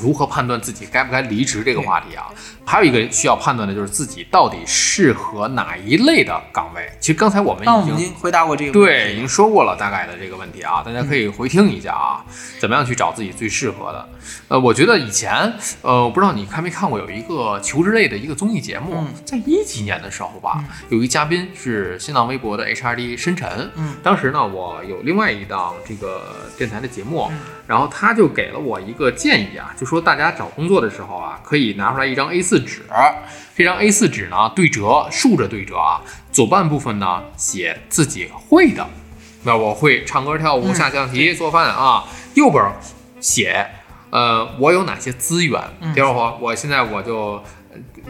[0.00, 2.32] 如何判断自己该不该离职这个话题啊。
[2.68, 6.86] 还有一个需要判断的就是自己到底适合哪一类的岗位。
[7.00, 9.16] 其实刚才我们已经回答过这个问题对已。
[9.16, 12.22] 经说过了大概的这个问题啊，大家可以回听一下啊，
[12.60, 14.08] 怎么样去找自己最适合的。
[14.48, 15.52] 呃，我觉得以前
[15.82, 32.80] 呃，我不知道你看没看过有一个求职类的一个综艺节目，嗯在一几年的时候吧，有一嘉宾是新浪微博的 HRD 深沉，嗯当时呢我有另外一档这个电台的节目，嗯然后他就给了我一个建议啊，就说大家找工作的时候啊，可以拿出来一张 A4 纸，
[33.54, 36.00] 这张 A4 纸呢对折，竖着对折啊，
[36.32, 38.86] 左半部分呢写自己会的，
[39.44, 42.04] 那我会唱歌、跳舞、嗯下象棋、做饭啊，
[42.34, 42.64] 右边
[43.20, 43.66] 写
[44.10, 45.92] 呃我有哪些资源，嗯。
[45.92, 47.44] 比如说我现在我就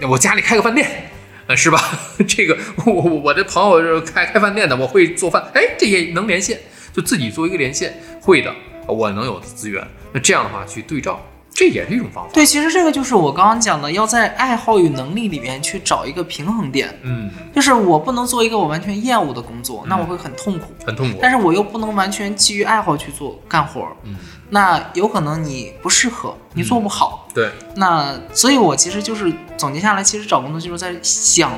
[0.01, 1.11] 呃我家里开个饭店。
[1.49, 1.81] 呃，是吧？
[2.29, 6.61] 这个我我我的朋友是开开饭店的，我会做饭，哎，这也能连线，
[6.93, 8.55] 就自己做一个连线，会的，
[8.89, 11.21] 我能有的资源，那这样的话去对照，
[11.53, 12.31] 这也是一种方法。
[12.33, 16.99] 对，其实这个就是我刚刚讲的，要在爱好与能力里面去找一个平衡点。
[17.03, 20.67] 嗯，就是我不能做一个我完全厌恶的工作，那我会很痛苦。
[20.87, 21.19] 很痛苦。
[21.21, 24.17] 但是我又不能完全基于爱好去做干活儿，嗯，
[24.51, 27.29] 那有可能你不适合，你做不好。
[27.35, 31.53] 对，那所以，我其实就是总结下来，其实找工作就是在想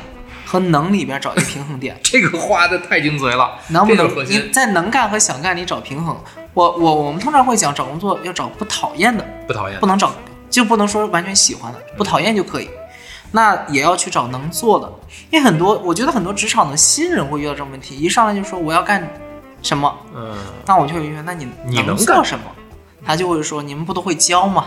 [0.50, 6.16] 和能里边找一个平衡点， 这个画的太精髓了，能不能你在能干和想干里找平衡。
[6.54, 9.86] 我我我们通常会讲找工作要找不讨厌的，不讨厌不。
[9.86, 10.12] 能找
[10.50, 12.68] 就不能说完全喜欢的，不讨厌就可以。
[13.30, 14.92] 那也要去找能做的，
[15.30, 19.08] 因为很多我觉得很多职场的新人会遇到这种问题，一上来就说我要干
[19.62, 20.36] 什么，嗯，
[20.66, 22.44] 那我就会问，那你你能干做什么？
[23.06, 24.66] 他就会说，你们不都会教吗？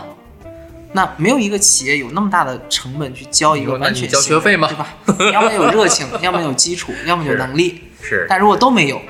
[0.96, 5.32] 那没有一个企业有那么大的成本去教一个完全交学费吗对吧？
[5.32, 7.82] 要么有热情， 要么有基础，要么有能力。
[8.00, 9.02] 是，但如果都没有，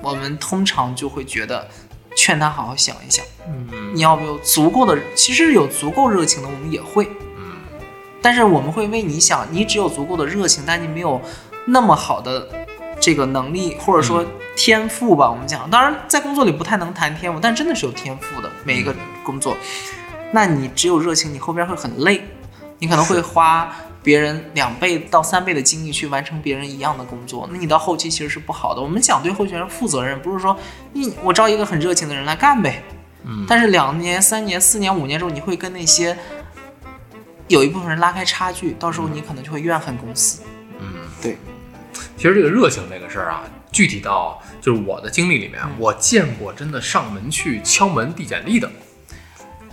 [0.00, 1.68] 我们通常就会觉得，
[2.16, 7.04] 劝他好好想一想，嗯你要不有足够的，其实有足够热情的，我们也会。
[7.36, 7.52] 嗯
[8.22, 11.20] 但是我们会为你想，你只有足够的热情，但你没有
[11.66, 12.48] 那么好的
[13.00, 15.28] 这个能力，或者说嗯天赋吧。
[15.28, 18.94] 我们讲，当然在工作里不太能谈天赋，但真的是有天赋的每一个
[19.24, 19.56] 工作。
[20.34, 22.20] 那你只有热情，你后边会很累，
[22.80, 28.82] 你可能会花别人两倍到三倍的精力去完成别人一样的工作，那你到后期其实是不好的。
[28.82, 30.58] 我们想对候选人负责任，不是说
[30.92, 32.82] 你我招一个很热情的人来干呗。
[33.22, 36.18] 嗯，但是两年、三年、四年、五年之后，你会跟那些
[37.46, 40.42] 有一部分人拉开差距，到时候你可能就会怨恨公司。
[40.80, 40.86] 嗯，
[41.22, 41.38] 对。
[42.16, 48.70] 其实这个热情这个事儿啊，具体到就是我的经历里面，嗯我见过真的上门去敲门递简历的，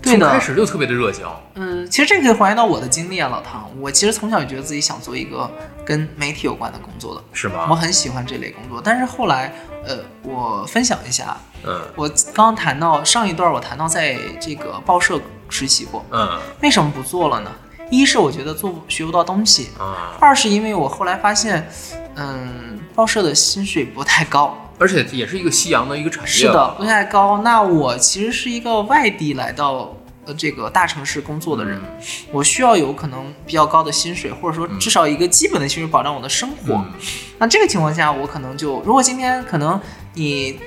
[0.02, 1.26] 对的从开始就特别的热情。
[1.56, 3.70] 嗯，其实这个可以还原到我的经历啊，老唐。
[3.80, 5.50] 我其实从小就觉得自己想做一个
[5.86, 7.76] 跟媒体有关的工作的，是吗我？
[7.76, 8.82] 很喜欢这类工作。
[8.84, 9.54] 但是后来，
[9.86, 17.52] 呃，我分享一下，嗯我刚刚谈到上一段，我谈到在这个报社实习过，嗯为什么不做了呢？
[17.90, 21.70] 一是我觉得做学不到东西，啊，二是因为我后来发现，
[22.16, 24.58] 嗯，报社的薪水不太高。
[24.82, 26.28] 而且也是一个夕阳的一个产业。
[26.28, 27.42] 是的，不太高。
[27.44, 36.74] 那我其实是一个外地来到呃这个大城市工作的人，嗯我需要有可能比较高的薪水，或者说至少一个基本的薪水保障我的生活。
[36.74, 36.92] 嗯
[37.38, 39.80] 那这个情况下，我可能就如果今天可能
[40.16, 40.60] 你。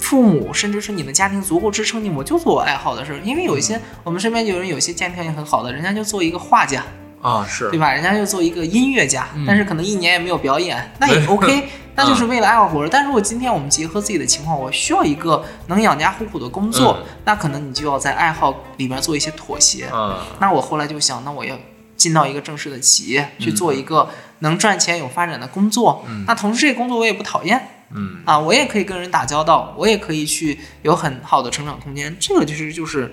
[0.00, 3.18] 父母甚至是你的家庭足够支撑你，我就做我爱好的事儿。
[3.24, 6.84] 因为有一些我们身边有人，有些家庭条件很好的，人家就做一个画家，
[7.20, 7.90] 啊是对吧？
[7.92, 12.88] 人家就做一个音乐家，嗯但是可能一年也没有表演，那也 OK，那就是为了爱好活着。
[12.88, 19.84] 但如果今天我们结合自己的情况，我需要一个能养家糊口的工作，嗯那可能你就要在爱好里面做一些妥协。
[19.86, 21.58] 啊那我后来就想，那我要
[21.96, 24.08] 进到一个正式的企业去做一个
[24.38, 26.04] 能赚钱、有发展的工作。
[26.08, 32.16] 嗯那同时这个工作我也不讨厌嗯啊，我也可以跟人打交道，我也可以去有很好的成长空间。
[32.20, 33.12] 这个就是就是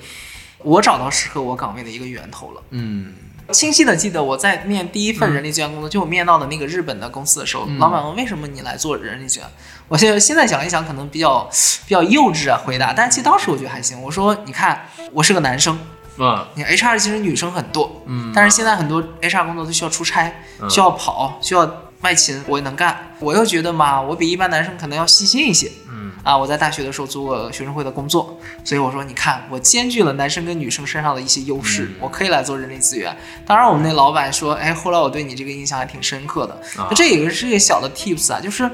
[0.60, 2.62] 我找到适合我岗位的一个源头了。
[2.72, 3.14] 嗯
[3.52, 9.48] 清晰的记得我在面第一份人力资源工作，就我面到的那个日本的公司的时候，嗯老板问为什么你来做人力资源，
[9.88, 11.48] 我现在现在想一想，可能比较
[11.86, 14.02] 比较幼稚啊回答，但其实当时我觉得还行。
[14.02, 15.78] 我说你看我是个男生，
[16.18, 23.14] 嗯你 HR 其实女生很多，嗯，但是现在很多 HR 工作都需要出差，嗯需要跑，需要外勤，我也能干。
[23.20, 25.72] 我又觉得嘛，我比一般男生可能要细心一些。
[25.90, 33.16] 嗯啊，我在大学的时候做过学生会的工作，所以我说，你看，我兼具了男生跟女生身上的一些优势，嗯我可以来做人力资源。
[33.46, 36.82] 当然，我们那老板说，哎，后来我对你这个印象还挺深刻的。
[36.82, 38.68] 啊这也是一个小的 tips 啊，就是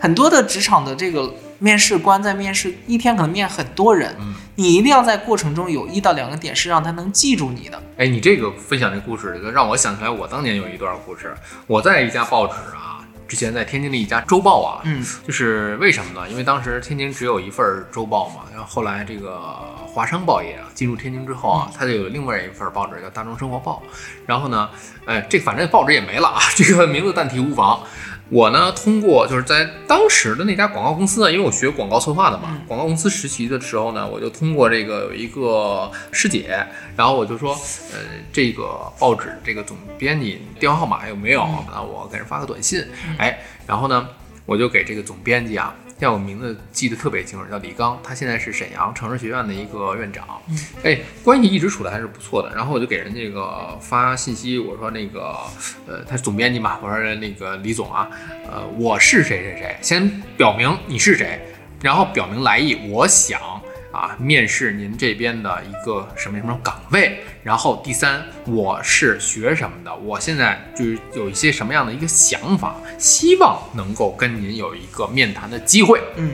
[0.00, 7.82] 很多的职场的这个面试官在面试一天可能面很多人，嗯你一定要在过程中有一到两个点是让他能记住你的。
[7.98, 11.34] 哎，你这个分享这故事，让我想起来我当年有一段故事。
[11.66, 12.95] 我在一家报纸啊
[13.28, 16.28] 之前在天津的一家周报啊，嗯就是为什么呢？
[16.28, 19.38] 因为当时天津只有一份周报嘛，然后后来这个
[19.86, 23.82] 华商报业啊进入天津之后啊，它就有另外一份报纸叫《大众生活报》，
[24.26, 24.70] 然后呢，
[25.04, 27.82] 哎，这反正报纸也没了啊，这个名字暂提无妨。
[28.28, 37.52] 我呢，通过就是在当时的那家广告公司呢，因为我学广告策划的嘛，广告公司实习的时候呢，我就通过这个有一个师姐，然后我就说，
[37.92, 37.98] 呃，
[38.32, 41.46] 这个报纸这个总编辑电话号码有没有？
[41.72, 42.84] 那，我给人发个短信，
[43.16, 44.08] 哎，然后呢，
[44.44, 50.40] 我就给这个总编辑啊，让我名字记得特别清楚，叫李刚，他现在是沈阳城市学院的一个院长，
[50.82, 52.54] 哎，关系一直处的还是不错的。
[52.54, 55.34] 然后我就给人这个发信息，我说那个，
[55.86, 58.10] 呃，他是总编辑嘛，我说那个李总啊，
[58.46, 61.40] 呃，我是谁谁谁，先表明你是谁，
[61.80, 63.40] 然后表明来意，我想
[63.90, 76.02] 啊面试您这边的一个什么什么岗位，然后第三，我是学什么的，我现在就是有一些什么样的一个想法，希望能够跟您有一个面谈的机会。
[76.16, 76.32] 嗯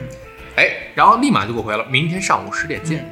[0.57, 3.07] 哎，然后立马就给我回了，明天上午十点见。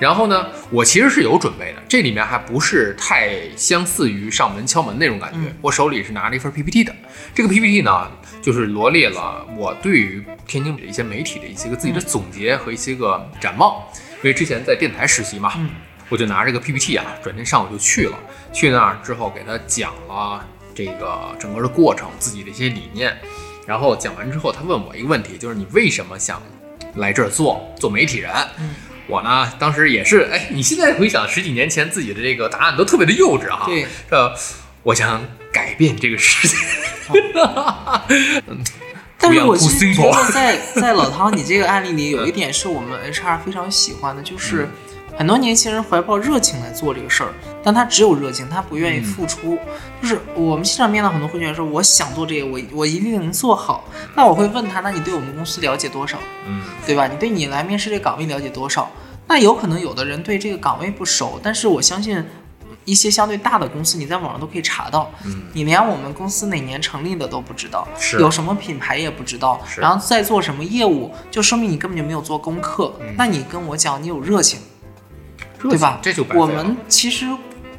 [0.00, 5.36] 然后呢，我其实是有准备的，这里面还不是太相似于上门敲门那种感觉。
[5.38, 6.96] 嗯我手里是拿了一份 PPT 的，
[7.34, 8.10] 这个 PPT 呢，
[8.40, 13.76] 就是罗列了我对于天津的一些媒体的一些个自己的总结和一些个展望。
[14.22, 15.68] 因为之前在电台实习嘛，嗯
[16.12, 18.18] 我就拿这个 PPT 啊，转天上午就去了。
[18.52, 23.16] 去那儿之后，给他讲了这个整个的过程，自己的一些理念。
[23.66, 26.42] 然后讲完之后，他问我一个问题，就是你为什么想
[26.96, 28.30] 来这儿做做媒体人？
[28.58, 28.74] 嗯
[29.08, 33.64] 我呢，当时也是，哎，你现在回想十几年前自己的这个答案都特别的幼稚哈。
[33.64, 34.34] 对，这
[34.82, 36.56] 我想改变这个世界。
[39.18, 44.68] 但是我 too 其实觉得 在在老汤你这个案例里，有一点是我们 HR 非常喜欢的，就是
[45.16, 49.58] 很多年轻人怀抱热情来做这个事儿，但他只有热情，他不愿意付出。
[50.00, 53.84] 就是我们现场面到很多候选人说，我想做这个，我我一定能做好。
[54.16, 56.18] 那我会问他，那你对我们公司了解多少？
[56.46, 57.06] 嗯对吧？
[57.06, 58.90] 你对你来面试这个岗位了解多少？
[59.28, 62.24] 那有可能有的人对这个岗位不熟，但是我相信
[62.84, 65.08] 一些相对大的公司，你在网上都可以查到。
[65.24, 72.92] 嗯，你连我们公司哪年成立的都不知道，是有什么品牌也不知道，然后在做什么业务，就说明你根本就没有做功课。
[73.00, 74.58] 嗯那你跟我讲你有，热情
[75.70, 75.98] 对吧？
[76.02, 77.26] 这就我们其实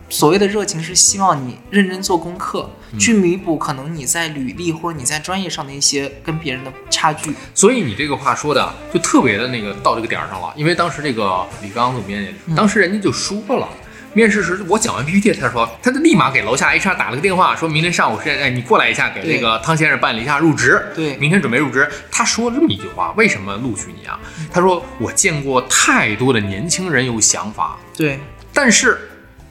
[0.10, 7.34] 所谓的热情是希望你认真做功课，嗯去弥补可能你在履历或者你在专业上的一些跟别人的差距。
[7.54, 13.68] 所以你这个话说的就特别的那个到这个点儿上了，因为当时这个李刚总编当时人家就说了。
[14.14, 20.82] 面试时，我讲完 PPT，他说，他就立马给楼下 HR 打了个电话，说明天上午十点，哎，你过来一下，给那个汤先生办理一下入职。
[20.94, 21.90] 对明天准备入职。
[22.12, 24.20] 他说了这么一句话，为什么录取你啊？
[24.52, 28.20] 他说，我见过太多的年轻人有想法，对，
[28.54, 29.00] 但是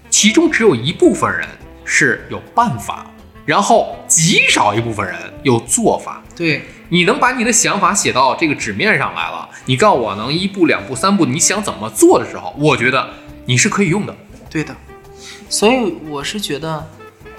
[0.09, 1.46] 其中只有一部分人
[1.85, 3.11] 是有办法，
[3.44, 6.22] 然后极少一部分人有做法。
[6.37, 13.11] 对，你能把你的想法写到这个纸面上来了，你告诉我能一步两步三步，你想怎么做的时候，我觉得
[13.46, 14.16] 你是可以用的。
[14.53, 14.77] 对的。
[15.49, 16.87] 所以我是觉得，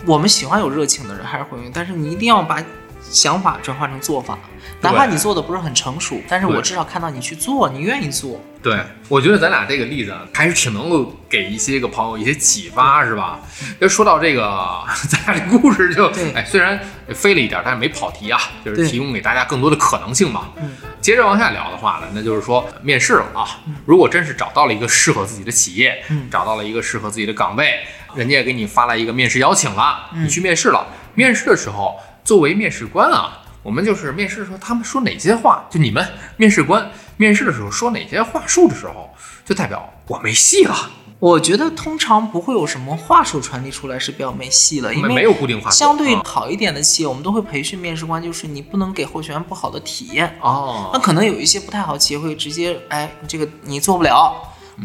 [0.05, 2.63] 我们喜欢有热情的人还是会用，但是你一定要把
[3.01, 4.37] 想法转化成做法，
[4.81, 8.39] 哪怕你做的不是很成熟，但是我至少看到你去做，你愿意做。
[8.61, 13.39] 对，我觉得咱俩这个例子啊还是挺能够给一些个朋友一些启发，是吧？
[13.79, 20.49] 要说到这个， 咱俩这故事就对哎，虽然飞了一点，但是没跑题啊，就是提供给大家更多的可能性嘛。
[20.55, 20.71] 嗯，
[21.03, 23.45] 接着往下聊的话呢，那就是说面试了啊。
[23.85, 27.81] 如果真是找到了一个适合自己的企业，嗯找到了一个适合自己的岗位，
[28.15, 30.87] 人家也给你发来一个面试邀请了，嗯你去面试了。
[31.13, 39.13] 面试的时候，作为面试官啊，我们就是面试的时候，他们说哪些话，就你们面试官面试的时候说哪些话术的时候，
[39.43, 40.89] 就代表我没戏了，
[41.23, 45.77] 我觉得通常不会有什么话术传递出来是比较没戏了，因为没为有固定话术。
[45.77, 50.89] 相对啊好一点的企业，我们都会培训面试官，就是你不能给候选人不好的体验哦。
[50.91, 54.35] 那哦，可能有一些不太好企业会直接，哎，这个你做不了，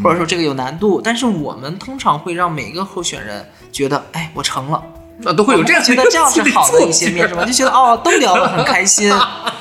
[0.01, 1.01] 或者说这个有难度。
[1.03, 4.81] 但是我们通常会让每个候选人觉得，哎，我成了。
[5.19, 9.13] 那都会有这样觉得 这样是好的一些面试官，就觉得哦，都聊得很开心。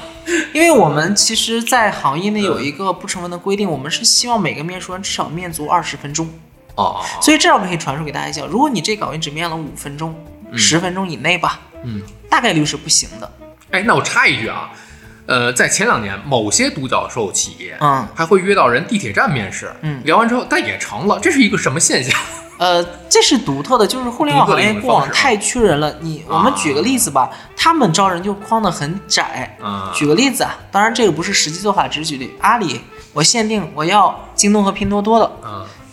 [0.53, 6.29] 因为我们其实，在行业内有一个不成文的规定，我们是希望每个面试官至少面足二十分钟。
[6.77, 10.15] 哦，所以这样可以传授给大家讲，如果你这岗位只面了五分钟、
[10.53, 13.29] 十、分钟以内吧，嗯，大概率是不行的。
[13.71, 14.69] 哎，那我插一句啊，
[15.25, 22.17] 呃，在前两年，某些独角兽企业，嗯，还会约到人地铁站面试，嗯聊完之后，但也成了，这是一个什么现象？
[22.59, 25.95] 呃，这是独特的，就是互联网行业过往太缺人了。
[26.01, 29.55] 你我们举个例子吧，他们招人就框得很窄。
[29.61, 32.33] 啊，举个例子啊，当然这个不是实际做法，只是举例。
[32.41, 32.81] 阿里，
[33.13, 35.46] 我限定我要京东和拼多多的，啊，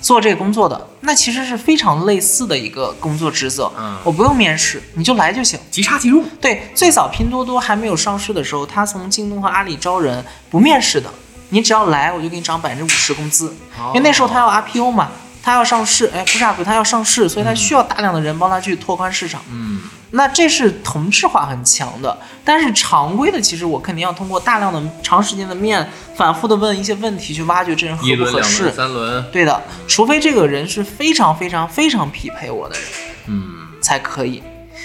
[0.04, 3.72] 做这个工作的，那其实是非常类似的一个工作职责。
[3.78, 5.58] 嗯我不用面试，你就来就行。
[5.70, 6.22] 即插即入。
[6.42, 11.08] 对，最早拼多多还没有上市的时候，他从京东和阿里招人不面试的，
[11.48, 13.56] 你只要来，我就给你涨百分之五十工资。
[13.88, 15.08] 因为那时候他要 IPO 嘛，
[15.42, 19.40] 他要上市，哎，不是 IPO，他要上市，所以他需要大量的人帮他去拓宽市场。
[19.50, 19.80] 嗯，
[20.16, 28.70] 那这是同质化很强的，但是常规的，其实我肯定要通过大量的长时间的面，反复的问一些问题，去挖掘这人合、不合适。
[28.70, 29.24] 三轮。
[29.32, 32.84] 对的，除非这个人是非常非常非常匹配我的人
[33.26, 34.40] 嗯，才可以。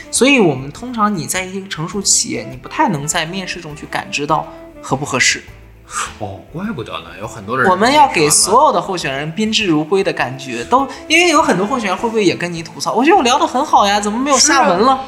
[0.09, 4.47] 所以，我们通常你在一个成熟企业，你不太能在面试中去感知到
[4.81, 5.43] 合不合适。
[6.17, 7.69] 哦，怪不得呢，有很多人。
[7.69, 12.93] 我们要给所有的候选人宾至如归的感觉，都因为有很多候选人会不会也跟你吐槽？
[12.93, 14.99] 我觉得我聊得很好呀，怎么没有下文了？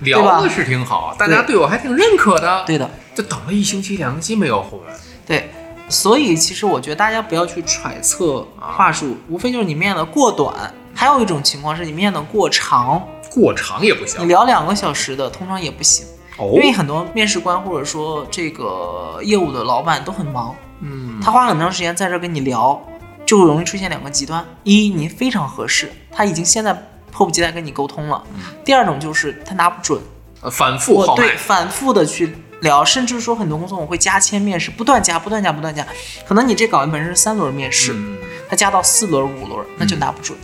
[0.00, 2.64] 聊的是挺好，大家对我还挺认可的。
[2.66, 4.78] 对的，就等了一星期、两星期没有回。
[5.26, 5.50] 对，
[5.88, 14.26] 所以其实我觉得大家不要去揣测话术，无非就是你面的过短，还有一种情况是你面的过长，过长也不行你。
[14.26, 16.04] 聊两个小时的通常也不行，
[16.38, 22.80] 哦因为很多面试官或者说这个业务的老板都很忙，嗯，他花很长时间在这儿跟你聊，
[23.24, 26.76] 就容易出现两个极端：一，你非常合适，他已经现在
[27.12, 28.20] 迫不及待跟你沟通了；
[28.64, 30.00] 第二种就是他拿不准，
[30.40, 31.36] 呃反复我对。
[31.36, 35.86] 反复的去聊，甚至说很多工作我会加签面试，不断加，不断加，不断加。
[36.26, 38.16] 可能你这岗位本身是三轮面试，嗯
[38.48, 40.36] 他加到四轮、五轮，那就拿不准。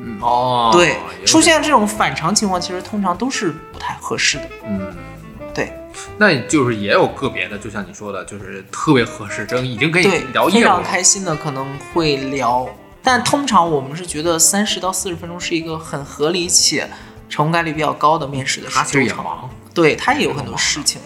[0.00, 0.96] 嗯哦，对，
[1.26, 4.44] 出现这种反常情况，其实通常都是不太合适的。
[4.64, 4.94] 嗯，
[5.52, 5.72] 对
[6.16, 10.82] 那就是也有个别的，就像你说的，就是特别合适，正已经跟你聊，非常聊业务了。
[10.82, 12.68] 开心的可能会聊，
[13.10, 16.86] 但通常我们是觉得三十到四十分钟是一个很合理且
[17.26, 19.24] 成功概率比较高的面试的他其实也周长。
[19.24, 21.00] 忙对他也有很多事情。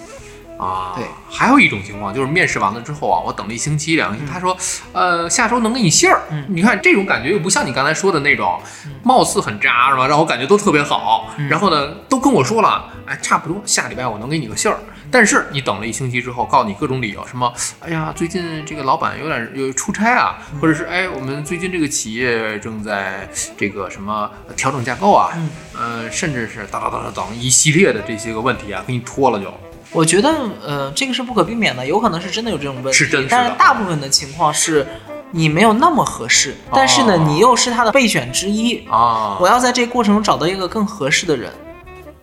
[0.59, 0.95] 啊。
[0.97, 4.57] 对，还有一种情况就是面试完了之后啊，我等了一星期、两个星期，他说，
[4.93, 6.23] 呃，下周能给你信儿。
[6.33, 8.61] 嗯你看这种感觉又不像你刚才说的那种，
[9.05, 10.09] 貌似很渣是吧？
[10.09, 14.77] 让我感觉都特别好，嗯然后呢，都跟我说了，哎，差不多下礼拜我能给你个信儿。
[15.13, 29.53] 但是你等了一星期之后，告诉你各种理由，什么，哎呀，最近这个老板有点有出差啊，嗯或者是哎，我们最近这个企业正在这个什么调整架构啊，嗯呃，甚至是等等等等等一系列的这些个问题啊，给你拖了就。
[29.93, 30.31] 我觉得，
[30.67, 34.87] 呃，这个是不可避免的，有可能是真的有这种问题，是真但是大部分的情况是
[35.33, 38.87] 你没有那么合适，但是呢，哦你又是他的备选之一。
[38.89, 41.53] 啊，我要在这个过程中找到一个更合适的人，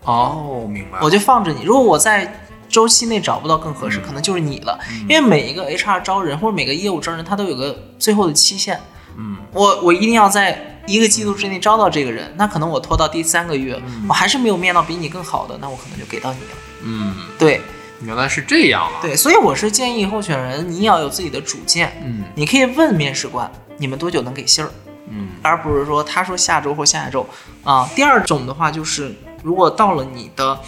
[0.02, 0.98] 哦，明白。
[1.00, 1.62] 我就放着你。
[1.62, 2.34] 如果我在
[2.70, 4.78] 周期内找不到更合适，可能就是你了。
[5.08, 8.80] 因为每一个 HR 招人或者每个业务招人，他都有个最后的期限。
[9.18, 16.46] 嗯，我我一定要在一个季度之内招到这个人，那可能我拖到第三个月，我还是没有面到比你更好的，那我可能就给到你了。
[16.82, 17.60] 嗯，对
[18.02, 24.70] 原来是这样啊。，对，所以我是建议候选人你也要有自己的主见，嗯你可以问面试官你们多久能给信儿，
[25.08, 27.28] 嗯而不是说他说下周或下下周
[27.64, 27.86] 啊。
[27.96, 29.12] 第二种的话就是，
[29.42, 30.58] 如果到了你的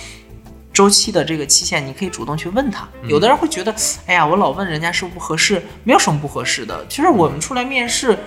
[0.73, 2.89] 周期的这个期限，你可以主动去问他。
[3.03, 3.75] 嗯有的人会觉得，
[4.07, 6.87] 哎呀，我老问人家是不是不合适，没有什么不合适的。
[6.89, 8.19] 其实我们出来面试，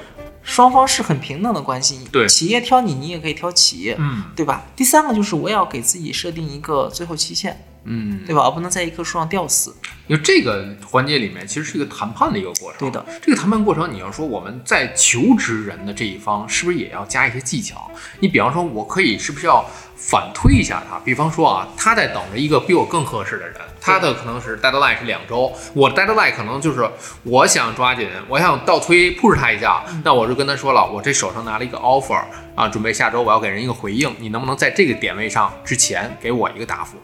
[0.43, 2.07] 双方是很平等的关系。
[2.11, 4.65] 对企业挑你，你也可以挑企业，嗯对吧？
[4.75, 8.43] 第三个就是我也要给自己设定一个最后期限，嗯，对吧？
[8.43, 9.75] 我不能在一棵树上吊死。
[10.07, 12.77] 因为这个环节里面其实是一个谈判的一个过程。
[12.77, 17.89] 对的，这个谈判过程，你要说我们在求职人的这一方，是不是也要加一些技巧？
[18.19, 19.65] 你比方说，我可以是不是要
[19.95, 20.99] 反推一下他？
[20.99, 26.87] 比方说啊，他在等着一个比我更合适的人，他的可能是 deadline 是两周，我的 deadline 可能就是
[27.23, 32.21] 我想抓紧，我想倒推 push 他一下，那我就跟他说了，我这手上拿了一个 offer
[32.55, 36.97] 啊，准备下周我要给人一个回应，你能不能在这个点位上之前给我一个答复？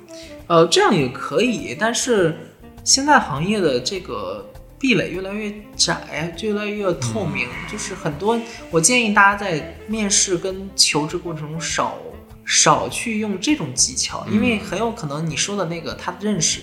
[0.48, 2.38] 呃，这样也可以，但是
[2.84, 7.48] 现在行业的这个壁垒越来越窄，就越来越透明。
[7.72, 8.38] 就是很多，
[8.70, 11.98] 我建议大家在面试跟求职过程中少
[12.46, 16.62] 少去用这种技巧，因为很有可能你说的那个他认识，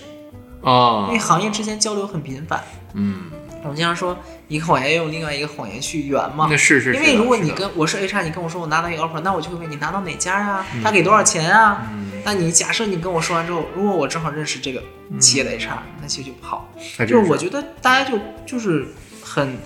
[0.63, 2.63] 啊因为行业之间交流很频繁。
[2.93, 3.31] 嗯，
[3.63, 4.17] 我们经常说
[4.47, 6.57] 一个谎言用另外一个谎言去圆嘛那。
[6.57, 10.65] 是是，因为如果你跟我是 HR，你跟我说我拿到一个 offer，那我就会问你拿到哪家啊？
[10.83, 11.87] 他给多少钱啊？
[11.91, 14.83] 嗯那你假设你跟我说完之后，如果我正好认识这个
[15.19, 16.69] 企业的 HR，、那其实就不好。
[16.99, 18.87] 就是我觉得大家就就是
[19.23, 19.57] 很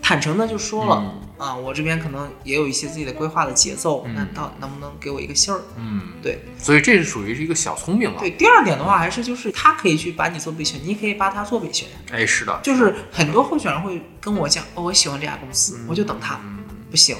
[0.00, 5.60] 坦诚的就说了、嗯啊，我这边可能也有一些自己的规划的节奏，嗯那到能不能给我一个信儿？
[5.76, 8.18] 嗯，对所以这是属于是一个小聪明了。
[8.18, 11.88] 对，，第二点的话，还是就是他可以去把你做备选，你也可以把他做备选。
[12.10, 16.40] 哎，是的，就是很多候选人会跟我讲，哦，我喜欢这家公司，我就等他。
[16.42, 16.56] 嗯
[16.88, 17.16] 不行，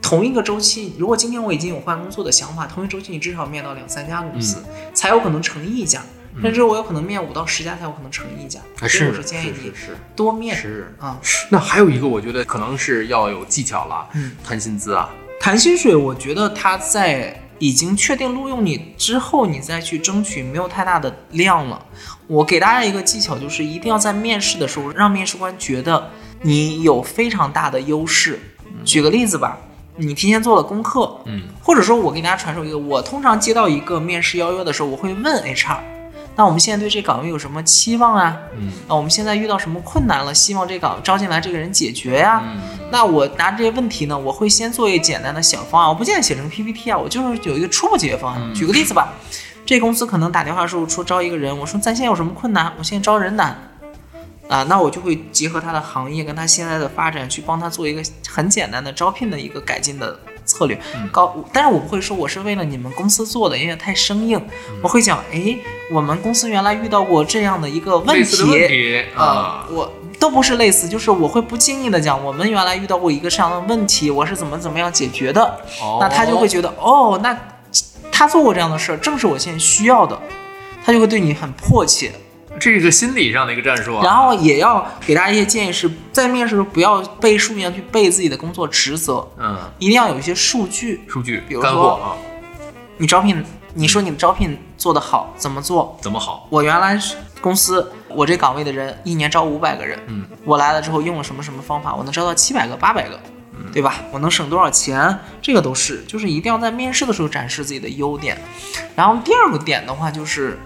[0.00, 4.64] 同一个周期，如果今天我已经有换工作的想法，同一周期你至少面到两三家公司，
[4.94, 6.02] 才有可能成一家。
[6.42, 8.60] 甚至我有可能面五到十家才有可能成一家。
[8.88, 9.72] 所以我是建议你
[10.14, 10.94] 多面是。
[10.98, 11.18] 啊。
[11.50, 15.10] 那还有一个，我觉得可能是要有技巧了，嗯，谈薪资啊，
[15.40, 21.84] 谈薪水，我觉得他在已经确定录用你之后，你再去争取没有太大的量了。
[22.26, 26.10] 我给大家一个技巧，就是一定要在面试的时候让面试官觉得
[26.42, 28.38] 你有非常大的优势。
[28.84, 29.58] 举个例子吧，
[29.96, 35.78] 你提前做了功课，嗯，或者说我给大家传授一个，我通常接到一个面试邀约的时候，我会问 HR，
[36.38, 38.38] 那我们现在对这岗位有什么期望啊？
[38.56, 40.32] 嗯啊，我们现在遇到什么困难了？
[40.32, 48.40] 希望这岗招进来这个人解决呀、嗯那我拿这些问题呢，我会先做一个简单的小方案，我不建议写成 PPT 啊，我就是有一个初步解决方案。
[48.42, 49.12] 嗯举个例子吧，
[49.66, 52.72] 这公司可能打电话说说招一个人，我说咱现在有什么困难？
[52.78, 53.58] 我现在招人难。
[54.48, 60.18] 啊，那我就会结合他的行业跟他现在的发展，去帮他做一个很简单的招聘的一个改进的
[60.48, 60.76] 策略。
[60.96, 64.36] 嗯高，但是我不会说我是为了你们公司做的，因为太生硬。
[64.38, 65.56] 嗯我会讲，哎，
[65.92, 75.42] 我们公司原来遇到过这样的一个问题，啊啊，，我都不是类似，就是我会不经意的讲，我们原来遇到过一个这样的问题，我是怎么怎么样解决的，
[75.82, 77.36] 哦那他就会觉得，哦，那
[78.10, 80.18] 他做过这样的事儿，正是我现在需要的，
[80.84, 82.12] 他就会对你很迫切。
[82.58, 84.02] 这是个心理上的一个战术啊。
[84.04, 91.02] 然后也要给大家一些建议是，在面试的时候不要背书一样去背自己的工作职责，嗯，一定要有一些数据。
[91.08, 92.16] 数据比如说干货啊，
[92.98, 93.44] 你招聘，
[93.74, 95.96] 你说你的招聘做得好，怎么做？
[96.02, 96.46] 怎么好？
[96.50, 103.20] 我原来是公司，我这岗位的人一年招五百个人，嗯，我来了之后用了什么什么方法，我能招到七百个、八百个，
[103.72, 103.96] 对吧？
[104.10, 105.18] 我能省多少钱？
[105.40, 108.36] 这个都是，就是一定要在面试的时候展示自己的优点。
[108.96, 110.58] 然后第二个点的话就是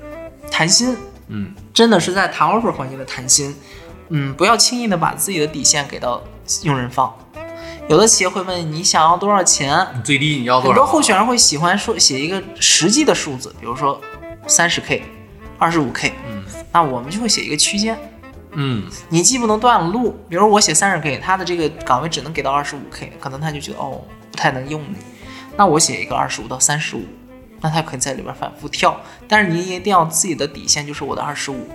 [0.51, 0.97] 谈薪，
[1.33, 3.55] 嗯真的是在谈 offer 环节的谈薪，
[4.11, 6.23] 嗯，不要轻易的把自己的底线给到
[6.63, 7.13] 用人方。
[7.89, 10.69] 有的企业会问你想要多少钱，最低你要多少？
[10.69, 14.01] 很多候选人会喜欢说写一个实际的数字，比如说
[14.47, 15.03] 三十 k、
[15.59, 17.99] 二十五 k，嗯那我们就会写一个区间。
[18.55, 24.97] 嗯你既不能断了路，比如我写三十 k，他的这个岗位只能给到二十五 k，可能他就觉得哦不太能用你。
[25.57, 27.05] 那我写一个二十五到三十五，
[27.63, 31.67] 那他可以在里边反复跳，但是你一定要自己的底线就是我的二十五。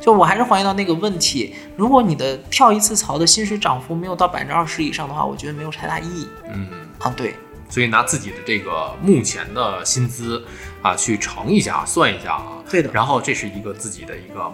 [0.00, 6.66] 就我还是还原到那个问题，如果你的跳一次槽的薪水涨幅没有到百分之二十以上的话，我觉得没有太大意义嗯，
[6.98, 7.12] 啊。
[7.14, 7.34] 对，
[7.68, 10.42] 所以拿自己的这个目前的薪资
[10.80, 14.50] 啊去乘一下，算一下啊，对的然后这是一个自己的一个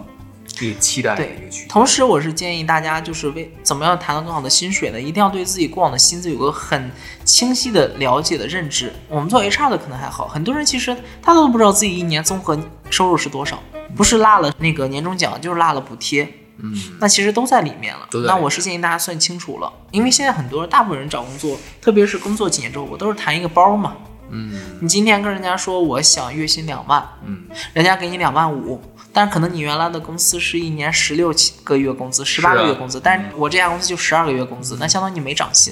[0.59, 1.67] 一个期待的对一个区。
[1.67, 4.99] 同时，我是建议大家，就是为怎么样谈到更好的薪水呢？
[4.99, 6.91] 一定要对自己过往的薪资有个很
[7.23, 8.93] 清晰的了解的认知。
[9.07, 12.57] 我们做 HR 的可能还好，很多人其实他都不知道自己一年综合
[12.89, 13.61] 收入是多少，
[13.95, 16.27] 不是落了那个年终奖，就是落了补贴，
[16.57, 18.07] 嗯那其实都在里面了。
[18.25, 23.95] 那我是建议大家算清楚了，因为现在很多大部分人找工作，特别是工作几年之后，我都是谈一个包嘛。
[24.35, 27.43] 嗯你今天跟人家说我想月薪两万，嗯，
[27.73, 28.81] 人家给你两万五，
[29.13, 31.33] 但可能你原来的公司是一年十六
[31.63, 35.71] 个月工资、十八个月工资，但是我这家公司就十二个月工资，那相当于你没涨薪。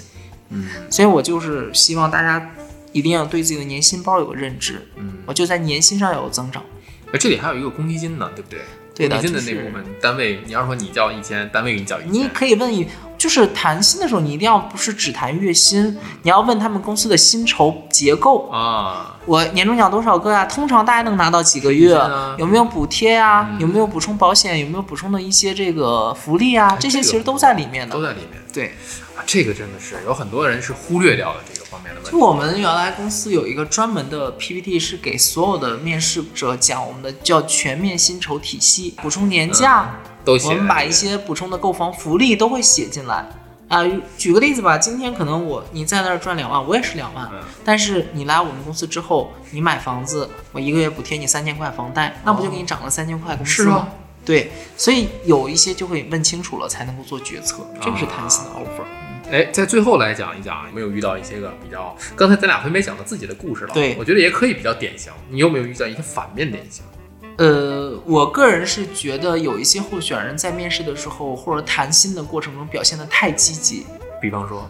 [0.50, 2.52] 嗯，所以我就是希望大家
[2.92, 6.64] 一定要对自己的年薪包有个认知，嗯，我就在年薪上要有增长。
[7.12, 8.60] 哎，这里还有一个公积金呢，对不对？
[8.94, 12.86] 对的公积金的那部分，单位你要是说你交一千，单位给你交一千，你可以问一，
[13.22, 18.50] 就是谈薪的时候，你一定要不是只谈月薪，你要问他们公司的薪酬结构。
[18.50, 20.44] 啊，我年终奖多少个啊？
[20.46, 22.36] 通常大家能拿到几个月啊？
[22.40, 23.48] 有没有补贴呀？
[23.52, 24.58] 嗯有没有补充保险？
[24.58, 26.76] 有没有补充的一些这个福利啊？
[26.80, 28.02] 这些其实都在里面的都。
[28.02, 28.70] 在里面对，
[29.16, 32.24] 啊，这个真的是有很多人是忽略掉了这个方面的问题就题。
[32.24, 43.26] 我们原来公司有一个专门的 PPT，是给所有的面试者讲我们的叫全面薪酬体系，补充年假，都写我们把一些补充的购房福利都会写进来。
[43.68, 43.86] 啊、
[44.18, 53.88] 举个例子吧，今天可能我你在那儿赚两万，我也是两万，嗯但是你来我们公司之后，你买房子，我一个月补贴你三千块房贷，那不就给你涨了三千块工资吗？
[54.26, 59.32] 对，所以有一些就会问清楚了，才能够做决策，这个是谈薪的 offer。
[59.32, 61.96] 哎，在最后来讲一讲，有没有遇到一些个比较？
[62.18, 65.14] 刚才咱俩分别讲了自己的故事了，对我觉得也可以比较典型。
[65.30, 66.84] 你有没有遇到一些反面典型？
[67.38, 73.86] 呃，我个人是觉得有一些候选人在面试的时候或者谈薪的过程中表现得太积极，
[74.22, 74.70] 比方说，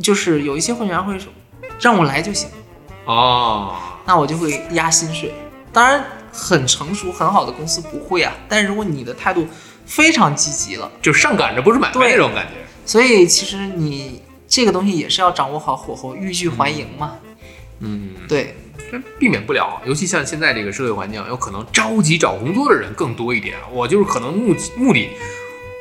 [0.00, 1.32] 就是有一些候选人会说
[1.80, 2.48] 让我来就行，
[3.04, 3.74] 哦，
[4.04, 5.32] 那我就会压薪水。
[5.72, 9.46] 当然，很成熟很好的公司不会啊，但是如果你的态度
[9.84, 12.52] 非常积极了，就上赶着不是买卖那种感觉。
[12.84, 17.16] 所以其实你这个东西也是要掌握好火候，欲拒还迎嘛。
[17.80, 18.56] 嗯，对，
[18.90, 23.56] 这避免不了，尤其像现在这个社会环境，有可能着急找工作的人更多一点。
[23.72, 25.10] 我就是可能目目的，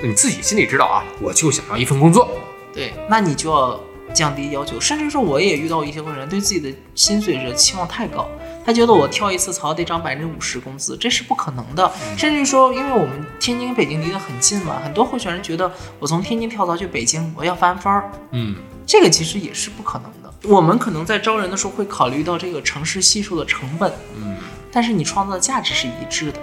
[0.04, 2.30] 你自己心里知道啊，我就想要一份工作。
[2.74, 3.80] 对，那你就要
[4.14, 8.28] 降低要求，甚至说我也遇到一些会员对自己的薪水的期望太高，
[8.66, 11.90] 他觉得我跳一次槽得涨百分之五十工资，这是不可能的。
[12.18, 20.25] 甚至说，因为我们天津跟北京离得很近嘛，很多候选人觉得我从天津跳槽去北京，我要翻番儿，嗯这个其实也是不可能的。
[20.48, 24.38] 我们可能在招人的时候会考虑到这个城市系数的成本，嗯。
[24.72, 26.40] 但是你创造的价值是一致的，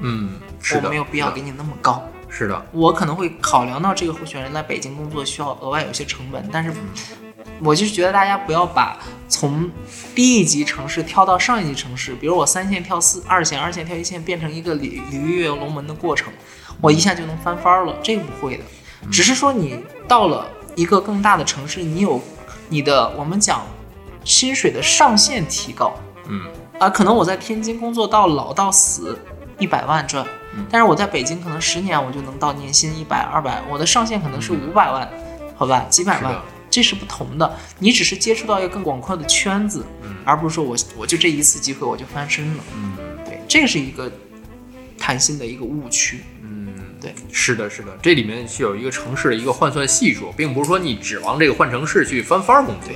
[0.00, 2.06] 嗯，是的，我没有必要给你那么高。
[2.28, 6.72] 是的，我可能会考量到这个候选人来北京工作需要额外有些成本，但是
[7.58, 8.98] 我就觉得大家不要把
[9.28, 9.70] 从
[10.14, 16.30] 低一级城市跳到上一级城市，比如我三线跳四二线，二线跳一线，变成一个鲤鲤鱼跃龙门的过程，
[16.82, 18.64] 我一下就能翻番儿了，这个不会的，
[19.10, 20.46] 只是说你到了
[20.76, 22.22] 一个更大的城市，你有
[22.70, 23.66] 你的我们讲
[24.24, 25.92] 薪水的上限提高，
[26.28, 26.40] 嗯
[26.78, 29.18] 啊，可能我在天津工作到老到死，
[29.58, 30.24] 一百万赚，
[30.70, 35.06] 但是我在北京可能十年我就能到年薪一百二百，我的上限可能是五百万，
[35.56, 36.38] 好吧，几百万是，
[36.70, 37.56] 这是不同的。
[37.80, 39.84] 你只是接触到一个更广阔的圈子，
[40.24, 42.64] 而不是说我我就这一次机会我就翻身了。
[42.74, 42.92] 嗯
[43.24, 44.10] 对，这是一个
[44.96, 46.20] 谈心的一个误区。
[47.00, 52.92] 对，是的，是的，这里面是有一个城市的一个换算系数，并不是说你指望这个换城市去翻番儿工作，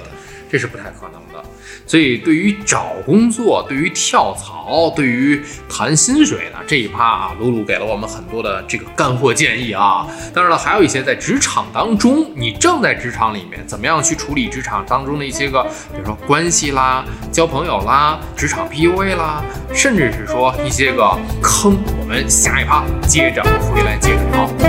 [0.50, 1.42] 这是不太可能的。
[1.86, 10.06] 所以，对于找工作、对于跳槽、对于谈薪水呢这一趴啊，露露给了我们很多的这个干货建议啊。
[10.32, 15.62] 当然了，还有一些在职场当中，你正在职场里面，怎么样去处理职场当中的一些个，
[15.92, 21.76] 比如说关系啦、交朋友啦、职场 PUA 啦，甚至是说一些个坑。
[22.00, 24.63] 我们下一趴接着回来接着聊。